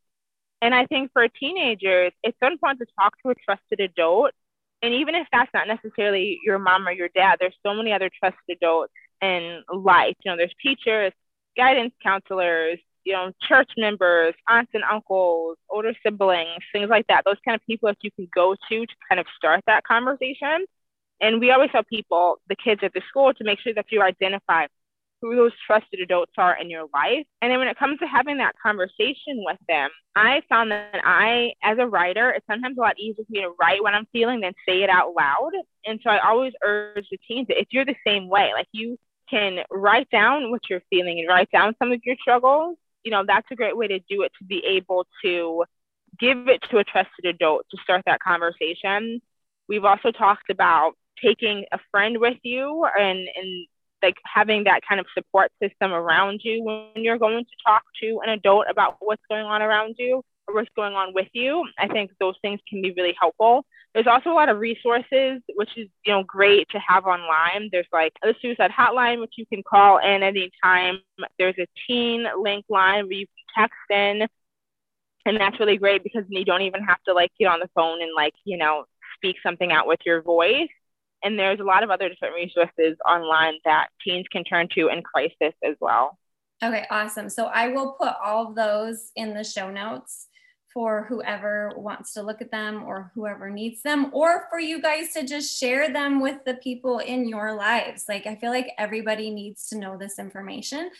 and 0.64 0.74
I 0.74 0.86
think 0.86 1.12
for 1.12 1.28
teenagers, 1.28 2.12
it's 2.22 2.38
so 2.42 2.46
important 2.50 2.80
to 2.80 2.86
talk 2.98 3.12
to 3.22 3.28
a 3.28 3.34
trusted 3.34 3.80
adult. 3.80 4.30
And 4.80 4.94
even 4.94 5.14
if 5.14 5.26
that's 5.30 5.50
not 5.52 5.68
necessarily 5.68 6.40
your 6.42 6.58
mom 6.58 6.88
or 6.88 6.90
your 6.90 7.10
dad, 7.14 7.36
there's 7.38 7.54
so 7.62 7.74
many 7.74 7.92
other 7.92 8.10
trusted 8.18 8.40
adults 8.48 8.94
in 9.20 9.62
life. 9.70 10.16
You 10.24 10.30
know, 10.30 10.38
there's 10.38 10.54
teachers, 10.62 11.12
guidance 11.54 11.92
counselors, 12.02 12.78
you 13.04 13.12
know, 13.12 13.30
church 13.42 13.72
members, 13.76 14.32
aunts 14.48 14.70
and 14.72 14.84
uncles, 14.90 15.58
older 15.68 15.92
siblings, 16.02 16.62
things 16.72 16.88
like 16.88 17.06
that. 17.08 17.24
Those 17.26 17.36
kind 17.44 17.54
of 17.54 17.66
people 17.66 17.90
that 17.90 17.98
you 18.00 18.10
can 18.12 18.26
go 18.34 18.54
to 18.54 18.86
to 18.86 18.94
kind 19.06 19.20
of 19.20 19.26
start 19.36 19.60
that 19.66 19.84
conversation. 19.84 20.64
And 21.20 21.40
we 21.40 21.50
always 21.50 21.72
tell 21.72 21.84
people, 21.84 22.38
the 22.48 22.56
kids 22.56 22.80
at 22.82 22.94
the 22.94 23.02
school, 23.10 23.34
to 23.34 23.44
make 23.44 23.60
sure 23.60 23.74
that 23.74 23.92
you 23.92 24.00
identify 24.00 24.66
who 25.24 25.36
those 25.36 25.52
trusted 25.66 26.00
adults 26.00 26.32
are 26.36 26.56
in 26.60 26.68
your 26.68 26.84
life. 26.92 27.24
And 27.40 27.50
then 27.50 27.58
when 27.58 27.68
it 27.68 27.78
comes 27.78 27.98
to 28.00 28.06
having 28.06 28.36
that 28.38 28.54
conversation 28.62 29.42
with 29.44 29.58
them, 29.66 29.88
I 30.14 30.42
found 30.50 30.70
that 30.70 31.00
I, 31.02 31.54
as 31.62 31.78
a 31.78 31.86
writer, 31.86 32.30
it's 32.30 32.46
sometimes 32.46 32.76
a 32.76 32.80
lot 32.82 32.98
easier 32.98 33.24
for 33.24 33.32
me 33.32 33.40
to 33.40 33.54
write 33.58 33.82
what 33.82 33.94
I'm 33.94 34.06
feeling 34.12 34.40
than 34.40 34.52
say 34.68 34.82
it 34.82 34.90
out 34.90 35.14
loud. 35.16 35.52
And 35.86 35.98
so 36.04 36.10
I 36.10 36.28
always 36.28 36.52
urge 36.62 37.06
the 37.10 37.18
teens 37.26 37.48
that 37.48 37.58
if 37.58 37.68
you're 37.70 37.86
the 37.86 37.96
same 38.06 38.28
way, 38.28 38.50
like 38.52 38.68
you 38.72 38.98
can 39.30 39.60
write 39.70 40.10
down 40.10 40.50
what 40.50 40.60
you're 40.68 40.82
feeling 40.90 41.18
and 41.18 41.28
write 41.28 41.50
down 41.50 41.74
some 41.78 41.90
of 41.90 42.00
your 42.04 42.16
struggles, 42.20 42.76
you 43.02 43.10
know, 43.10 43.24
that's 43.26 43.46
a 43.50 43.56
great 43.56 43.76
way 43.76 43.88
to 43.88 43.98
do 44.00 44.22
it 44.22 44.32
to 44.38 44.44
be 44.44 44.62
able 44.66 45.06
to 45.24 45.64
give 46.18 46.48
it 46.48 46.62
to 46.70 46.78
a 46.78 46.84
trusted 46.84 47.24
adult 47.24 47.64
to 47.70 47.78
start 47.82 48.02
that 48.04 48.20
conversation. 48.20 49.22
We've 49.68 49.84
also 49.84 50.10
talked 50.10 50.50
about 50.50 50.92
taking 51.22 51.64
a 51.72 51.78
friend 51.90 52.18
with 52.18 52.36
you 52.42 52.84
and, 52.84 53.18
and 53.18 53.66
like 54.04 54.16
having 54.32 54.64
that 54.64 54.80
kind 54.88 55.00
of 55.00 55.06
support 55.16 55.50
system 55.62 55.92
around 55.92 56.40
you 56.44 56.62
when 56.62 57.02
you're 57.04 57.18
going 57.18 57.44
to 57.44 57.50
talk 57.66 57.82
to 58.02 58.20
an 58.24 58.30
adult 58.30 58.66
about 58.68 58.96
what's 59.00 59.22
going 59.28 59.44
on 59.44 59.62
around 59.62 59.96
you 59.98 60.22
or 60.46 60.54
what's 60.54 60.70
going 60.76 60.94
on 60.94 61.14
with 61.14 61.28
you. 61.32 61.64
I 61.78 61.88
think 61.88 62.10
those 62.20 62.36
things 62.42 62.60
can 62.68 62.82
be 62.82 62.92
really 62.96 63.16
helpful. 63.18 63.64
There's 63.94 64.06
also 64.06 64.30
a 64.30 64.34
lot 64.34 64.48
of 64.48 64.58
resources, 64.58 65.40
which 65.54 65.70
is 65.76 65.88
you 66.04 66.12
know 66.12 66.24
great 66.24 66.68
to 66.70 66.78
have 66.86 67.04
online. 67.06 67.68
There's 67.70 67.86
like 67.92 68.12
the 68.22 68.34
suicide 68.42 68.70
hotline, 68.70 69.20
which 69.20 69.34
you 69.36 69.46
can 69.46 69.62
call 69.62 69.98
in 69.98 70.22
anytime. 70.22 70.98
There's 71.38 71.56
a 71.58 71.66
teen 71.86 72.26
link 72.40 72.64
line 72.68 73.04
where 73.04 73.12
you 73.12 73.26
can 73.26 73.62
text 73.62 73.78
in, 73.90 74.28
and 75.26 75.40
that's 75.40 75.60
really 75.60 75.78
great 75.78 76.02
because 76.02 76.24
you 76.28 76.44
don't 76.44 76.62
even 76.62 76.82
have 76.82 77.02
to 77.06 77.14
like 77.14 77.30
get 77.38 77.46
on 77.46 77.60
the 77.60 77.70
phone 77.74 78.02
and 78.02 78.10
like 78.14 78.34
you 78.44 78.58
know 78.58 78.84
speak 79.16 79.36
something 79.42 79.72
out 79.72 79.86
with 79.86 80.00
your 80.04 80.22
voice. 80.22 80.68
And 81.24 81.38
there's 81.38 81.60
a 81.60 81.64
lot 81.64 81.82
of 81.82 81.90
other 81.90 82.08
different 82.08 82.34
resources 82.34 82.96
online 83.08 83.54
that 83.64 83.88
teens 84.04 84.26
can 84.30 84.44
turn 84.44 84.68
to 84.74 84.88
in 84.88 85.02
crisis 85.02 85.54
as 85.64 85.74
well. 85.80 86.18
Okay, 86.62 86.86
awesome. 86.90 87.28
So 87.28 87.46
I 87.46 87.68
will 87.68 87.92
put 87.92 88.12
all 88.22 88.48
of 88.48 88.54
those 88.54 89.10
in 89.16 89.34
the 89.34 89.42
show 89.42 89.70
notes 89.70 90.28
for 90.72 91.06
whoever 91.08 91.72
wants 91.76 92.12
to 92.14 92.22
look 92.22 92.42
at 92.42 92.50
them 92.50 92.82
or 92.82 93.12
whoever 93.14 93.48
needs 93.48 93.80
them, 93.82 94.10
or 94.12 94.46
for 94.50 94.58
you 94.58 94.82
guys 94.82 95.12
to 95.12 95.24
just 95.24 95.58
share 95.58 95.92
them 95.92 96.20
with 96.20 96.38
the 96.44 96.54
people 96.54 96.98
in 96.98 97.28
your 97.28 97.54
lives. 97.54 98.06
Like, 98.08 98.26
I 98.26 98.34
feel 98.34 98.50
like 98.50 98.72
everybody 98.76 99.30
needs 99.30 99.68
to 99.68 99.78
know 99.78 99.96
this 99.96 100.18
information. 100.18 100.90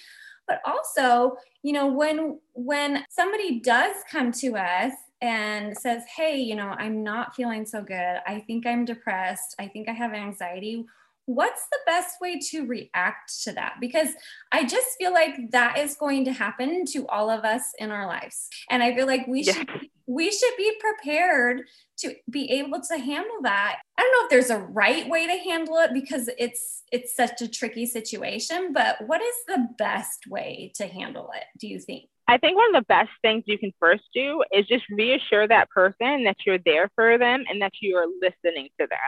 But 0.46 0.60
also, 0.64 1.36
you 1.62 1.72
know, 1.72 1.88
when 1.88 2.38
when 2.52 3.04
somebody 3.10 3.60
does 3.60 3.96
come 4.10 4.30
to 4.32 4.56
us 4.56 4.92
and 5.20 5.76
says, 5.76 6.02
Hey, 6.16 6.40
you 6.40 6.56
know, 6.56 6.74
I'm 6.78 7.02
not 7.02 7.34
feeling 7.34 7.64
so 7.66 7.82
good. 7.82 8.20
I 8.26 8.42
think 8.46 8.66
I'm 8.66 8.84
depressed. 8.84 9.54
I 9.58 9.68
think 9.68 9.88
I 9.88 9.92
have 9.92 10.12
anxiety. 10.12 10.84
What's 11.26 11.66
the 11.68 11.78
best 11.86 12.20
way 12.20 12.38
to 12.50 12.66
react 12.66 13.42
to 13.44 13.52
that? 13.52 13.76
Because 13.80 14.08
I 14.52 14.64
just 14.64 14.88
feel 14.98 15.12
like 15.12 15.50
that 15.52 15.78
is 15.78 15.96
going 15.96 16.26
to 16.26 16.32
happen 16.32 16.84
to 16.92 17.06
all 17.06 17.30
of 17.30 17.44
us 17.44 17.72
in 17.78 17.90
our 17.90 18.06
lives. 18.06 18.50
And 18.68 18.82
I 18.82 18.94
feel 18.94 19.06
like 19.06 19.26
we 19.26 19.42
yeah. 19.42 19.54
should 19.54 19.88
we 20.06 20.30
should 20.30 20.52
be 20.56 20.70
prepared 20.80 21.62
to 21.98 22.14
be 22.28 22.50
able 22.50 22.80
to 22.80 22.98
handle 22.98 23.38
that. 23.42 23.80
I 23.96 24.02
don't 24.02 24.12
know 24.12 24.24
if 24.24 24.30
there's 24.30 24.50
a 24.50 24.64
right 24.64 25.08
way 25.08 25.26
to 25.26 25.50
handle 25.50 25.78
it 25.78 25.92
because 25.94 26.28
it's 26.38 26.82
it's 26.92 27.16
such 27.16 27.40
a 27.40 27.48
tricky 27.48 27.86
situation, 27.86 28.72
but 28.72 28.96
what 29.06 29.22
is 29.22 29.34
the 29.48 29.68
best 29.78 30.26
way 30.28 30.72
to 30.76 30.86
handle 30.86 31.30
it, 31.34 31.44
do 31.58 31.66
you 31.66 31.78
think? 31.78 32.08
I 32.26 32.38
think 32.38 32.56
one 32.56 32.74
of 32.74 32.82
the 32.82 32.86
best 32.86 33.10
things 33.22 33.44
you 33.46 33.58
can 33.58 33.72
first 33.78 34.04
do 34.14 34.42
is 34.52 34.66
just 34.66 34.84
reassure 34.90 35.46
that 35.46 35.68
person 35.70 36.24
that 36.24 36.36
you're 36.46 36.58
there 36.64 36.88
for 36.94 37.18
them 37.18 37.44
and 37.48 37.60
that 37.60 37.72
you 37.80 37.96
are 37.96 38.06
listening 38.20 38.68
to 38.80 38.86
them. 38.86 38.98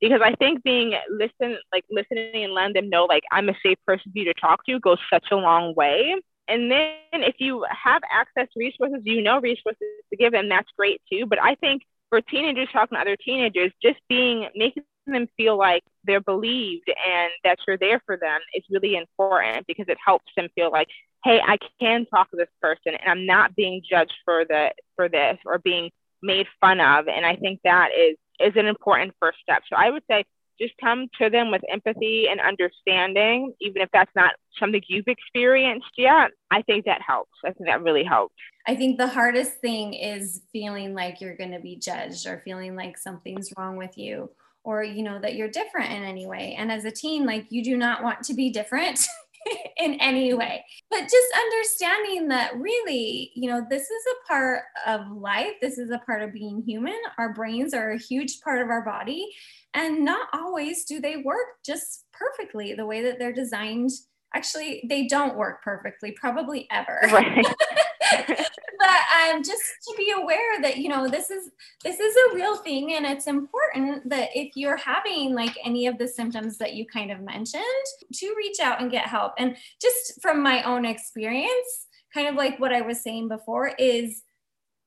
Because 0.00 0.20
I 0.22 0.34
think 0.34 0.62
being 0.62 0.94
listen, 1.10 1.58
like 1.72 1.84
listening 1.90 2.44
and 2.44 2.52
letting 2.52 2.74
them 2.74 2.90
know, 2.90 3.04
like 3.04 3.24
I'm 3.32 3.48
a 3.48 3.54
safe 3.64 3.78
person 3.86 4.12
for 4.12 4.18
you 4.18 4.24
to 4.24 4.34
talk 4.34 4.64
to, 4.66 4.80
goes 4.80 4.98
such 5.12 5.26
a 5.30 5.36
long 5.36 5.74
way. 5.74 6.14
And 6.48 6.70
then 6.70 6.96
if 7.12 7.36
you 7.38 7.64
have 7.70 8.02
access 8.10 8.48
to 8.52 8.58
resources, 8.58 9.02
you 9.04 9.22
know 9.22 9.40
resources 9.40 9.82
to 10.10 10.16
give 10.16 10.32
them, 10.32 10.48
that's 10.48 10.68
great 10.76 11.00
too. 11.12 11.26
But 11.26 11.40
I 11.42 11.54
think 11.56 11.82
for 12.10 12.20
teenagers 12.20 12.68
talking 12.72 12.96
to 12.96 13.00
other 13.00 13.16
teenagers, 13.16 13.72
just 13.82 13.98
being 14.08 14.48
making 14.56 14.84
them 15.12 15.28
feel 15.36 15.56
like 15.56 15.82
they're 16.04 16.20
believed 16.20 16.88
and 16.88 17.30
that 17.44 17.58
you're 17.66 17.78
there 17.78 18.00
for 18.06 18.16
them 18.16 18.40
is 18.54 18.62
really 18.70 18.96
important 18.96 19.66
because 19.66 19.86
it 19.88 19.98
helps 20.04 20.30
them 20.36 20.48
feel 20.54 20.70
like 20.70 20.88
hey, 21.24 21.40
I 21.44 21.58
can 21.80 22.06
talk 22.06 22.30
to 22.30 22.36
this 22.36 22.48
person 22.60 22.94
and 22.94 23.10
I'm 23.10 23.26
not 23.26 23.56
being 23.56 23.82
judged 23.88 24.14
for 24.24 24.44
the 24.44 24.70
for 24.96 25.08
this 25.08 25.38
or 25.44 25.58
being 25.58 25.90
made 26.22 26.46
fun 26.60 26.80
of. 26.80 27.08
And 27.08 27.24
I 27.24 27.36
think 27.36 27.60
that 27.64 27.90
is 27.96 28.16
is 28.40 28.54
an 28.56 28.66
important 28.66 29.14
first 29.20 29.38
step. 29.42 29.62
So 29.68 29.76
I 29.76 29.90
would 29.90 30.02
say 30.10 30.24
just 30.60 30.74
come 30.80 31.06
to 31.20 31.30
them 31.30 31.52
with 31.52 31.62
empathy 31.70 32.26
and 32.28 32.40
understanding, 32.40 33.54
even 33.60 33.80
if 33.80 33.88
that's 33.92 34.10
not 34.16 34.34
something 34.58 34.82
you've 34.88 35.06
experienced 35.06 35.90
yet. 35.96 36.32
I 36.50 36.62
think 36.62 36.84
that 36.86 37.00
helps. 37.00 37.30
I 37.44 37.52
think 37.52 37.66
that 37.66 37.82
really 37.82 38.02
helps. 38.02 38.34
I 38.66 38.74
think 38.74 38.98
the 38.98 39.06
hardest 39.06 39.60
thing 39.60 39.94
is 39.94 40.42
feeling 40.52 40.94
like 40.94 41.20
you're 41.20 41.36
going 41.36 41.52
to 41.52 41.60
be 41.60 41.76
judged 41.76 42.26
or 42.26 42.42
feeling 42.44 42.74
like 42.74 42.98
something's 42.98 43.52
wrong 43.56 43.76
with 43.76 43.96
you 43.96 44.30
or 44.68 44.84
you 44.84 45.02
know 45.02 45.18
that 45.18 45.34
you're 45.34 45.48
different 45.48 45.90
in 45.90 46.04
any 46.04 46.26
way. 46.26 46.54
And 46.58 46.70
as 46.70 46.84
a 46.84 46.90
teen 46.90 47.24
like 47.24 47.46
you 47.48 47.64
do 47.64 47.74
not 47.74 48.02
want 48.02 48.22
to 48.24 48.34
be 48.34 48.50
different. 48.50 49.06
in 49.78 49.94
any 49.94 50.34
way. 50.34 50.62
But 50.90 51.02
just 51.02 51.26
understanding 51.34 52.28
that 52.28 52.54
really, 52.56 53.30
you 53.34 53.48
know, 53.48 53.64
this 53.70 53.84
is 53.84 54.02
a 54.12 54.28
part 54.28 54.64
of 54.86 55.00
life. 55.10 55.52
This 55.62 55.78
is 55.78 55.90
a 55.90 56.02
part 56.04 56.20
of 56.20 56.34
being 56.34 56.60
human. 56.60 56.98
Our 57.16 57.32
brains 57.32 57.72
are 57.72 57.92
a 57.92 57.98
huge 57.98 58.40
part 58.42 58.60
of 58.60 58.68
our 58.68 58.84
body. 58.84 59.26
And 59.72 60.04
not 60.04 60.28
always 60.34 60.84
do 60.84 61.00
they 61.00 61.18
work 61.18 61.46
just 61.64 62.04
perfectly 62.12 62.74
the 62.74 62.84
way 62.84 63.00
that 63.04 63.18
they're 63.18 63.32
designed. 63.32 63.90
Actually, 64.34 64.84
they 64.86 65.06
don't 65.06 65.38
work 65.38 65.62
perfectly, 65.62 66.12
probably 66.12 66.68
ever. 66.70 66.98
Right. 67.10 67.46
but 68.88 69.34
um, 69.34 69.42
just 69.42 69.62
to 69.86 69.94
be 69.98 70.12
aware 70.16 70.62
that 70.62 70.78
you 70.78 70.88
know 70.88 71.08
this 71.08 71.30
is 71.30 71.50
this 71.84 72.00
is 72.00 72.16
a 72.16 72.34
real 72.34 72.56
thing 72.56 72.94
and 72.94 73.04
it's 73.04 73.26
important 73.26 74.08
that 74.08 74.30
if 74.34 74.52
you're 74.56 74.78
having 74.78 75.34
like 75.34 75.54
any 75.62 75.86
of 75.86 75.98
the 75.98 76.08
symptoms 76.08 76.56
that 76.56 76.72
you 76.72 76.86
kind 76.86 77.10
of 77.10 77.20
mentioned 77.20 77.62
to 78.14 78.34
reach 78.38 78.60
out 78.60 78.80
and 78.80 78.90
get 78.90 79.06
help 79.06 79.34
and 79.38 79.56
just 79.80 80.20
from 80.22 80.42
my 80.42 80.62
own 80.62 80.86
experience 80.86 81.86
kind 82.14 82.28
of 82.28 82.34
like 82.34 82.58
what 82.58 82.72
i 82.72 82.80
was 82.80 83.02
saying 83.02 83.28
before 83.28 83.72
is 83.78 84.22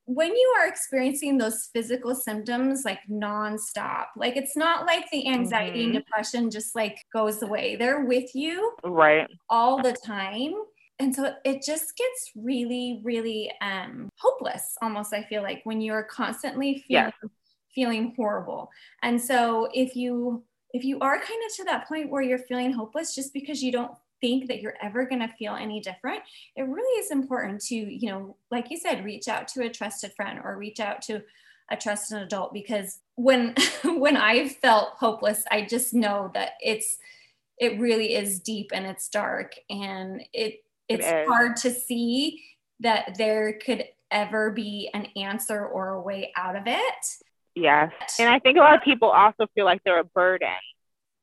when 0.05 0.35
you 0.35 0.53
are 0.59 0.67
experiencing 0.67 1.37
those 1.37 1.69
physical 1.71 2.15
symptoms 2.15 2.83
like 2.83 2.99
nonstop, 3.09 4.07
like 4.17 4.35
it's 4.35 4.57
not 4.57 4.85
like 4.85 5.09
the 5.11 5.27
anxiety 5.29 5.85
mm-hmm. 5.85 5.95
and 5.95 6.03
depression 6.03 6.49
just 6.49 6.75
like 6.75 6.97
goes 7.13 7.43
away. 7.43 7.77
They're 7.77 8.03
with 8.03 8.35
you 8.35 8.73
right 8.83 9.27
all 9.49 9.81
the 9.81 9.93
time 9.93 10.53
and 11.01 11.13
so 11.15 11.33
it 11.43 11.63
just 11.63 11.97
gets 11.97 12.31
really 12.35 13.01
really 13.03 13.51
um 13.61 14.09
hopeless 14.17 14.75
almost 14.81 15.13
i 15.13 15.23
feel 15.23 15.41
like 15.41 15.61
when 15.63 15.81
you're 15.81 16.03
constantly 16.03 16.83
feeling 16.87 17.11
yes. 17.21 17.31
feeling 17.73 18.13
horrible. 18.15 18.69
And 19.03 19.21
so 19.21 19.69
if 19.73 19.95
you 19.95 20.43
if 20.73 20.85
you 20.85 20.99
are 20.99 21.15
kind 21.15 21.39
of 21.45 21.55
to 21.57 21.63
that 21.65 21.87
point 21.87 22.09
where 22.09 22.21
you're 22.21 22.39
feeling 22.39 22.71
hopeless 22.71 23.13
just 23.13 23.33
because 23.33 23.61
you 23.61 23.71
don't 23.71 23.91
think 24.21 24.47
that 24.47 24.61
you're 24.61 24.77
ever 24.81 25.05
going 25.05 25.19
to 25.19 25.27
feel 25.39 25.55
any 25.55 25.81
different 25.81 26.21
it 26.55 26.61
really 26.61 26.99
is 27.03 27.09
important 27.09 27.59
to 27.59 27.75
you 27.75 28.07
know 28.07 28.37
like 28.51 28.69
you 28.69 28.77
said 28.77 29.03
reach 29.03 29.27
out 29.27 29.47
to 29.47 29.63
a 29.63 29.69
trusted 29.69 30.13
friend 30.15 30.39
or 30.43 30.57
reach 30.57 30.79
out 30.79 31.01
to 31.01 31.21
a 31.71 31.75
trusted 31.75 32.21
adult 32.21 32.53
because 32.53 32.99
when 33.15 33.55
when 33.83 34.15
i 34.15 34.47
felt 34.47 34.89
hopeless 34.91 35.43
i 35.49 35.65
just 35.65 35.95
know 35.95 36.29
that 36.35 36.51
it's 36.61 36.99
it 37.57 37.79
really 37.79 38.13
is 38.13 38.39
deep 38.39 38.69
and 38.71 38.85
it's 38.85 39.09
dark 39.09 39.55
and 39.71 40.21
it 40.33 40.63
it's 40.91 41.07
it 41.07 41.27
hard 41.27 41.55
to 41.55 41.71
see 41.71 42.43
that 42.79 43.15
there 43.17 43.59
could 43.63 43.83
ever 44.09 44.51
be 44.51 44.89
an 44.93 45.07
answer 45.15 45.65
or 45.65 45.89
a 45.89 46.01
way 46.01 46.31
out 46.35 46.55
of 46.55 46.63
it 46.65 47.05
yes 47.55 47.91
and 48.19 48.29
i 48.29 48.39
think 48.39 48.57
a 48.57 48.61
lot 48.61 48.75
of 48.75 48.83
people 48.83 49.09
also 49.09 49.45
feel 49.55 49.65
like 49.65 49.81
they're 49.83 49.99
a 49.99 50.03
burden 50.03 50.49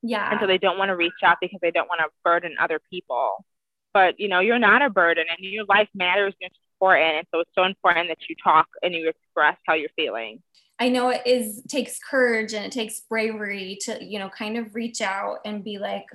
yeah. 0.02 0.30
And 0.30 0.40
so 0.40 0.46
they 0.46 0.58
don't 0.58 0.78
want 0.78 0.90
to 0.90 0.96
reach 0.96 1.12
out 1.24 1.38
because 1.40 1.58
they 1.60 1.70
don't 1.70 1.88
want 1.88 2.00
to 2.00 2.08
burden 2.24 2.54
other 2.60 2.80
people. 2.90 3.44
But 3.92 4.18
you 4.20 4.28
know, 4.28 4.40
you're 4.40 4.58
not 4.58 4.82
a 4.82 4.90
burden 4.90 5.24
and 5.28 5.38
your 5.40 5.64
life 5.64 5.88
matters 5.94 6.34
and 6.40 6.50
it's 6.50 6.58
important. 6.74 7.16
And 7.16 7.26
so 7.32 7.40
it's 7.40 7.50
so 7.54 7.64
important 7.64 8.08
that 8.08 8.18
you 8.28 8.36
talk 8.42 8.68
and 8.82 8.94
you 8.94 9.08
express 9.08 9.56
how 9.66 9.74
you're 9.74 9.88
feeling. 9.96 10.42
I 10.78 10.88
know 10.88 11.08
it 11.08 11.22
is 11.26 11.62
takes 11.68 11.98
courage 11.98 12.54
and 12.54 12.64
it 12.64 12.70
takes 12.70 13.00
bravery 13.00 13.78
to, 13.82 13.98
you 14.04 14.20
know, 14.20 14.28
kind 14.28 14.56
of 14.56 14.74
reach 14.74 15.00
out 15.00 15.38
and 15.44 15.64
be 15.64 15.78
like, 15.78 16.06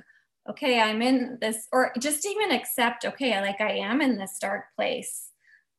okay, 0.48 0.80
I'm 0.80 1.02
in 1.02 1.38
this, 1.40 1.66
or 1.72 1.92
just 1.98 2.26
even 2.26 2.52
accept, 2.52 3.04
okay, 3.04 3.40
like 3.40 3.60
I 3.60 3.78
am 3.78 4.00
in 4.00 4.18
this 4.18 4.38
dark 4.40 4.64
place. 4.76 5.30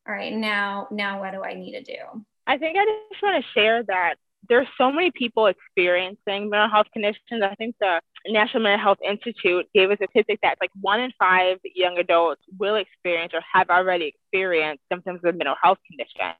All 0.08 0.14
right, 0.14 0.34
now, 0.34 0.88
now 0.92 1.20
what 1.20 1.34
do 1.34 1.44
I 1.44 1.54
need 1.54 1.74
to 1.74 1.84
do? 1.84 2.26
I 2.48 2.58
think 2.58 2.78
I 2.78 2.86
just 2.86 3.24
want 3.24 3.44
to 3.44 3.52
share 3.60 3.84
that 3.84 4.16
there's 4.48 4.68
so 4.78 4.92
many 4.92 5.12
people 5.12 5.48
experiencing 5.48 6.50
mental 6.50 6.70
health 6.70 6.88
conditions. 6.94 7.42
I 7.42 7.56
think 7.56 7.76
the 7.80 8.00
National 8.28 8.64
Mental 8.64 8.84
Health 8.84 9.00
Institute 9.08 9.68
gave 9.74 9.92
a 9.92 9.96
statistic 9.96 10.40
that 10.44 10.58
like 10.62 10.70
one 10.80 11.00
in 11.00 11.12
five 11.18 11.58
young 11.76 11.98
adults 11.98 12.42
will 12.60 12.76
experience 12.76 13.34
or 13.34 13.42
have 13.52 13.70
already 13.70 14.06
experienced 14.06 14.84
symptoms 14.92 15.22
of 15.24 15.36
mental 15.36 15.56
health 15.62 15.80
condition. 15.88 16.36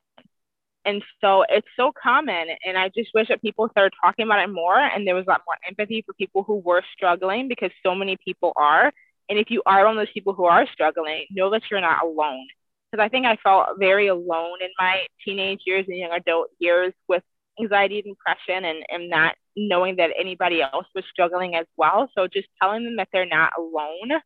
And 0.86 1.04
so 1.20 1.44
it's 1.50 1.68
so 1.76 1.92
common. 1.92 2.48
And 2.64 2.78
I 2.78 2.90
just 2.96 3.10
wish 3.14 3.28
that 3.30 3.42
people 3.42 3.68
started 3.70 3.94
talking 4.00 4.26
about 4.26 4.44
it 4.44 4.54
more 4.54 4.80
and 4.80 5.06
there 5.06 5.16
was 5.16 5.26
a 5.28 5.32
lot 5.32 5.42
more 5.48 5.58
empathy 5.68 6.04
for 6.06 6.14
people 6.14 6.44
who 6.44 6.58
were 6.58 6.84
struggling 6.96 7.48
because 7.48 7.72
so 7.84 7.96
many 7.96 8.18
people 8.24 8.54
are. 8.56 8.94
And 9.28 9.40
if 9.40 9.50
you 9.50 9.64
are 9.66 9.84
one 9.86 9.98
of 9.98 10.06
those 10.06 10.14
people 10.14 10.34
who 10.34 10.46
are 10.46 10.68
struggling, 10.72 11.26
know 11.32 11.50
that 11.50 11.64
you're 11.72 11.82
not 11.82 12.04
alone. 12.04 12.46
Because 12.92 13.04
I 13.04 13.10
think 13.10 13.26
I 13.26 13.36
felt 13.38 13.80
very 13.80 14.08
alone 14.08 14.60
in 14.62 14.70
my 14.78 15.08
teenage 15.24 15.62
years 15.66 15.86
and 15.88 15.98
young 15.98 16.12
adult 16.12 16.50
years 16.60 16.94
with 17.08 17.24
anxiety 17.60 18.04
and 18.06 18.16
depression 18.16 18.64
and, 18.66 18.86
and 18.90 19.10
not 19.10 19.36
knowing 19.56 19.96
that 19.96 20.12
anybody 20.18 20.62
else 20.62 20.86
was 20.94 21.04
struggling 21.12 21.56
as 21.56 21.66
well. 21.78 22.10
So 22.16 22.28
just 22.28 22.48
telling 22.62 22.84
them 22.84 22.98
that 22.98 23.08
they're 23.12 23.26
not 23.26 23.54
alone, 23.58 24.20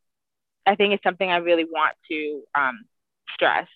I 0.65 0.75
think 0.75 0.93
is 0.93 0.99
something 1.03 1.29
I 1.29 1.37
really 1.37 1.65
want 1.65 1.95
to 2.11 2.41
um, 2.53 2.83
stress 3.33 3.67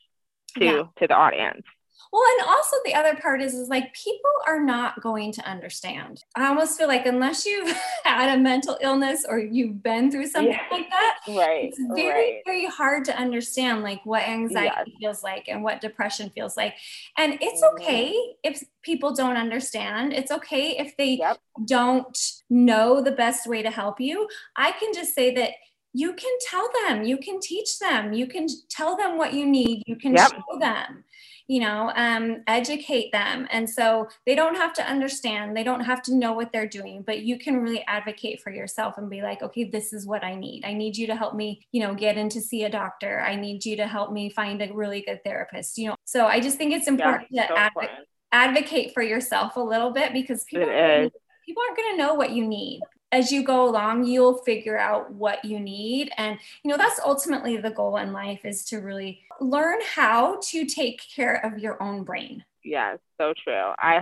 to 0.57 0.65
yeah. 0.65 0.83
to 0.99 1.07
the 1.07 1.13
audience. 1.13 1.63
Well, 2.11 2.23
and 2.37 2.47
also 2.47 2.77
the 2.85 2.93
other 2.93 3.15
part 3.15 3.41
is, 3.41 3.53
is 3.53 3.69
like 3.69 3.93
people 3.93 4.29
are 4.47 4.59
not 4.59 5.01
going 5.01 5.31
to 5.33 5.49
understand. 5.49 6.23
I 6.35 6.47
almost 6.47 6.77
feel 6.77 6.87
like 6.87 7.05
unless 7.05 7.45
you've 7.45 7.75
had 8.03 8.37
a 8.37 8.41
mental 8.41 8.77
illness 8.81 9.25
or 9.27 9.39
you've 9.39 9.81
been 9.81 10.11
through 10.11 10.27
something 10.27 10.51
yeah. 10.51 10.77
like 10.77 10.89
that, 10.89 11.17
right? 11.29 11.65
It's 11.65 11.79
very, 11.95 12.33
right. 12.35 12.41
very 12.45 12.65
hard 12.65 13.05
to 13.05 13.17
understand 13.17 13.83
like 13.83 14.05
what 14.05 14.23
anxiety 14.23 14.95
feels 14.99 15.23
like 15.23 15.47
and 15.47 15.63
what 15.63 15.81
depression 15.81 16.29
feels 16.29 16.55
like. 16.57 16.75
And 17.17 17.37
it's 17.41 17.63
mm-hmm. 17.63 17.81
okay 17.81 18.15
if 18.43 18.63
people 18.83 19.13
don't 19.13 19.37
understand. 19.37 20.13
It's 20.13 20.31
okay 20.31 20.77
if 20.77 20.95
they 20.97 21.15
yep. 21.15 21.39
don't 21.65 22.17
know 22.49 23.01
the 23.01 23.11
best 23.11 23.47
way 23.47 23.63
to 23.63 23.71
help 23.71 23.99
you. 23.99 24.27
I 24.55 24.71
can 24.71 24.93
just 24.93 25.15
say 25.15 25.33
that 25.35 25.51
you 25.93 26.13
can 26.13 26.31
tell 26.49 26.67
them, 26.85 27.03
you 27.03 27.17
can 27.17 27.39
teach 27.39 27.79
them, 27.79 28.13
you 28.13 28.27
can 28.27 28.47
tell 28.69 28.97
them 28.97 29.17
what 29.17 29.33
you 29.33 29.45
need, 29.45 29.83
you 29.85 29.95
can 29.95 30.15
yep. 30.15 30.31
show 30.31 30.59
them 30.59 31.03
you 31.47 31.59
know 31.59 31.91
um, 31.95 32.41
educate 32.47 33.11
them. 33.11 33.47
And 33.51 33.69
so 33.69 34.07
they 34.25 34.35
don't 34.35 34.55
have 34.55 34.73
to 34.73 34.87
understand 34.87 35.55
they 35.55 35.63
don't 35.63 35.81
have 35.81 36.01
to 36.03 36.15
know 36.15 36.33
what 36.33 36.51
they're 36.51 36.67
doing 36.67 37.03
but 37.05 37.19
you 37.19 37.37
can 37.37 37.61
really 37.61 37.83
advocate 37.87 38.41
for 38.41 38.51
yourself 38.51 38.97
and 38.97 39.09
be 39.09 39.21
like 39.21 39.41
okay 39.41 39.65
this 39.65 39.93
is 39.93 40.05
what 40.05 40.23
i 40.23 40.35
need. 40.35 40.63
I 40.65 40.73
need 40.73 40.97
you 40.97 41.07
to 41.07 41.15
help 41.15 41.35
me 41.35 41.65
you 41.71 41.81
know 41.81 41.93
get 41.93 42.17
in 42.17 42.29
to 42.29 42.41
see 42.41 42.63
a 42.63 42.69
doctor. 42.69 43.21
I 43.21 43.35
need 43.35 43.65
you 43.65 43.75
to 43.77 43.87
help 43.87 44.11
me 44.11 44.29
find 44.29 44.61
a 44.61 44.73
really 44.73 45.01
good 45.01 45.23
therapist 45.23 45.77
you 45.77 45.89
know? 45.89 45.95
So 46.05 46.25
i 46.25 46.39
just 46.39 46.57
think 46.57 46.73
it's 46.73 46.87
important 46.87 47.27
yeah, 47.31 47.47
to 47.47 47.89
advocate 48.31 48.93
for 48.93 49.03
yourself 49.03 49.55
a 49.57 49.61
little 49.61 49.91
bit 49.91 50.13
because 50.13 50.43
people, 50.45 50.65
people 50.65 51.63
aren't 51.63 51.77
going 51.77 51.91
to 51.91 51.97
know 51.97 52.13
what 52.15 52.31
you 52.31 52.47
need 52.47 52.81
as 53.13 53.31
you 53.31 53.43
go 53.43 53.69
along 53.69 54.05
you'll 54.05 54.39
figure 54.39 54.77
out 54.77 55.13
what 55.13 55.45
you 55.45 55.59
need. 55.59 56.11
And 56.17 56.37
you 56.63 56.71
know 56.71 56.77
that's 56.77 56.99
ultimately 57.05 57.57
the 57.57 57.69
goal 57.69 57.97
in 57.97 58.11
life 58.11 58.41
is 58.43 58.65
to 58.65 58.77
really 58.77 59.21
learn 59.39 59.79
how 59.95 60.39
to 60.49 60.65
take 60.65 61.01
care 61.15 61.35
of 61.45 61.59
your 61.59 61.81
own 61.81 62.03
brain. 62.03 62.43
Yes 62.65 62.97
so 63.19 63.33
true. 63.43 63.71
I 63.79 63.99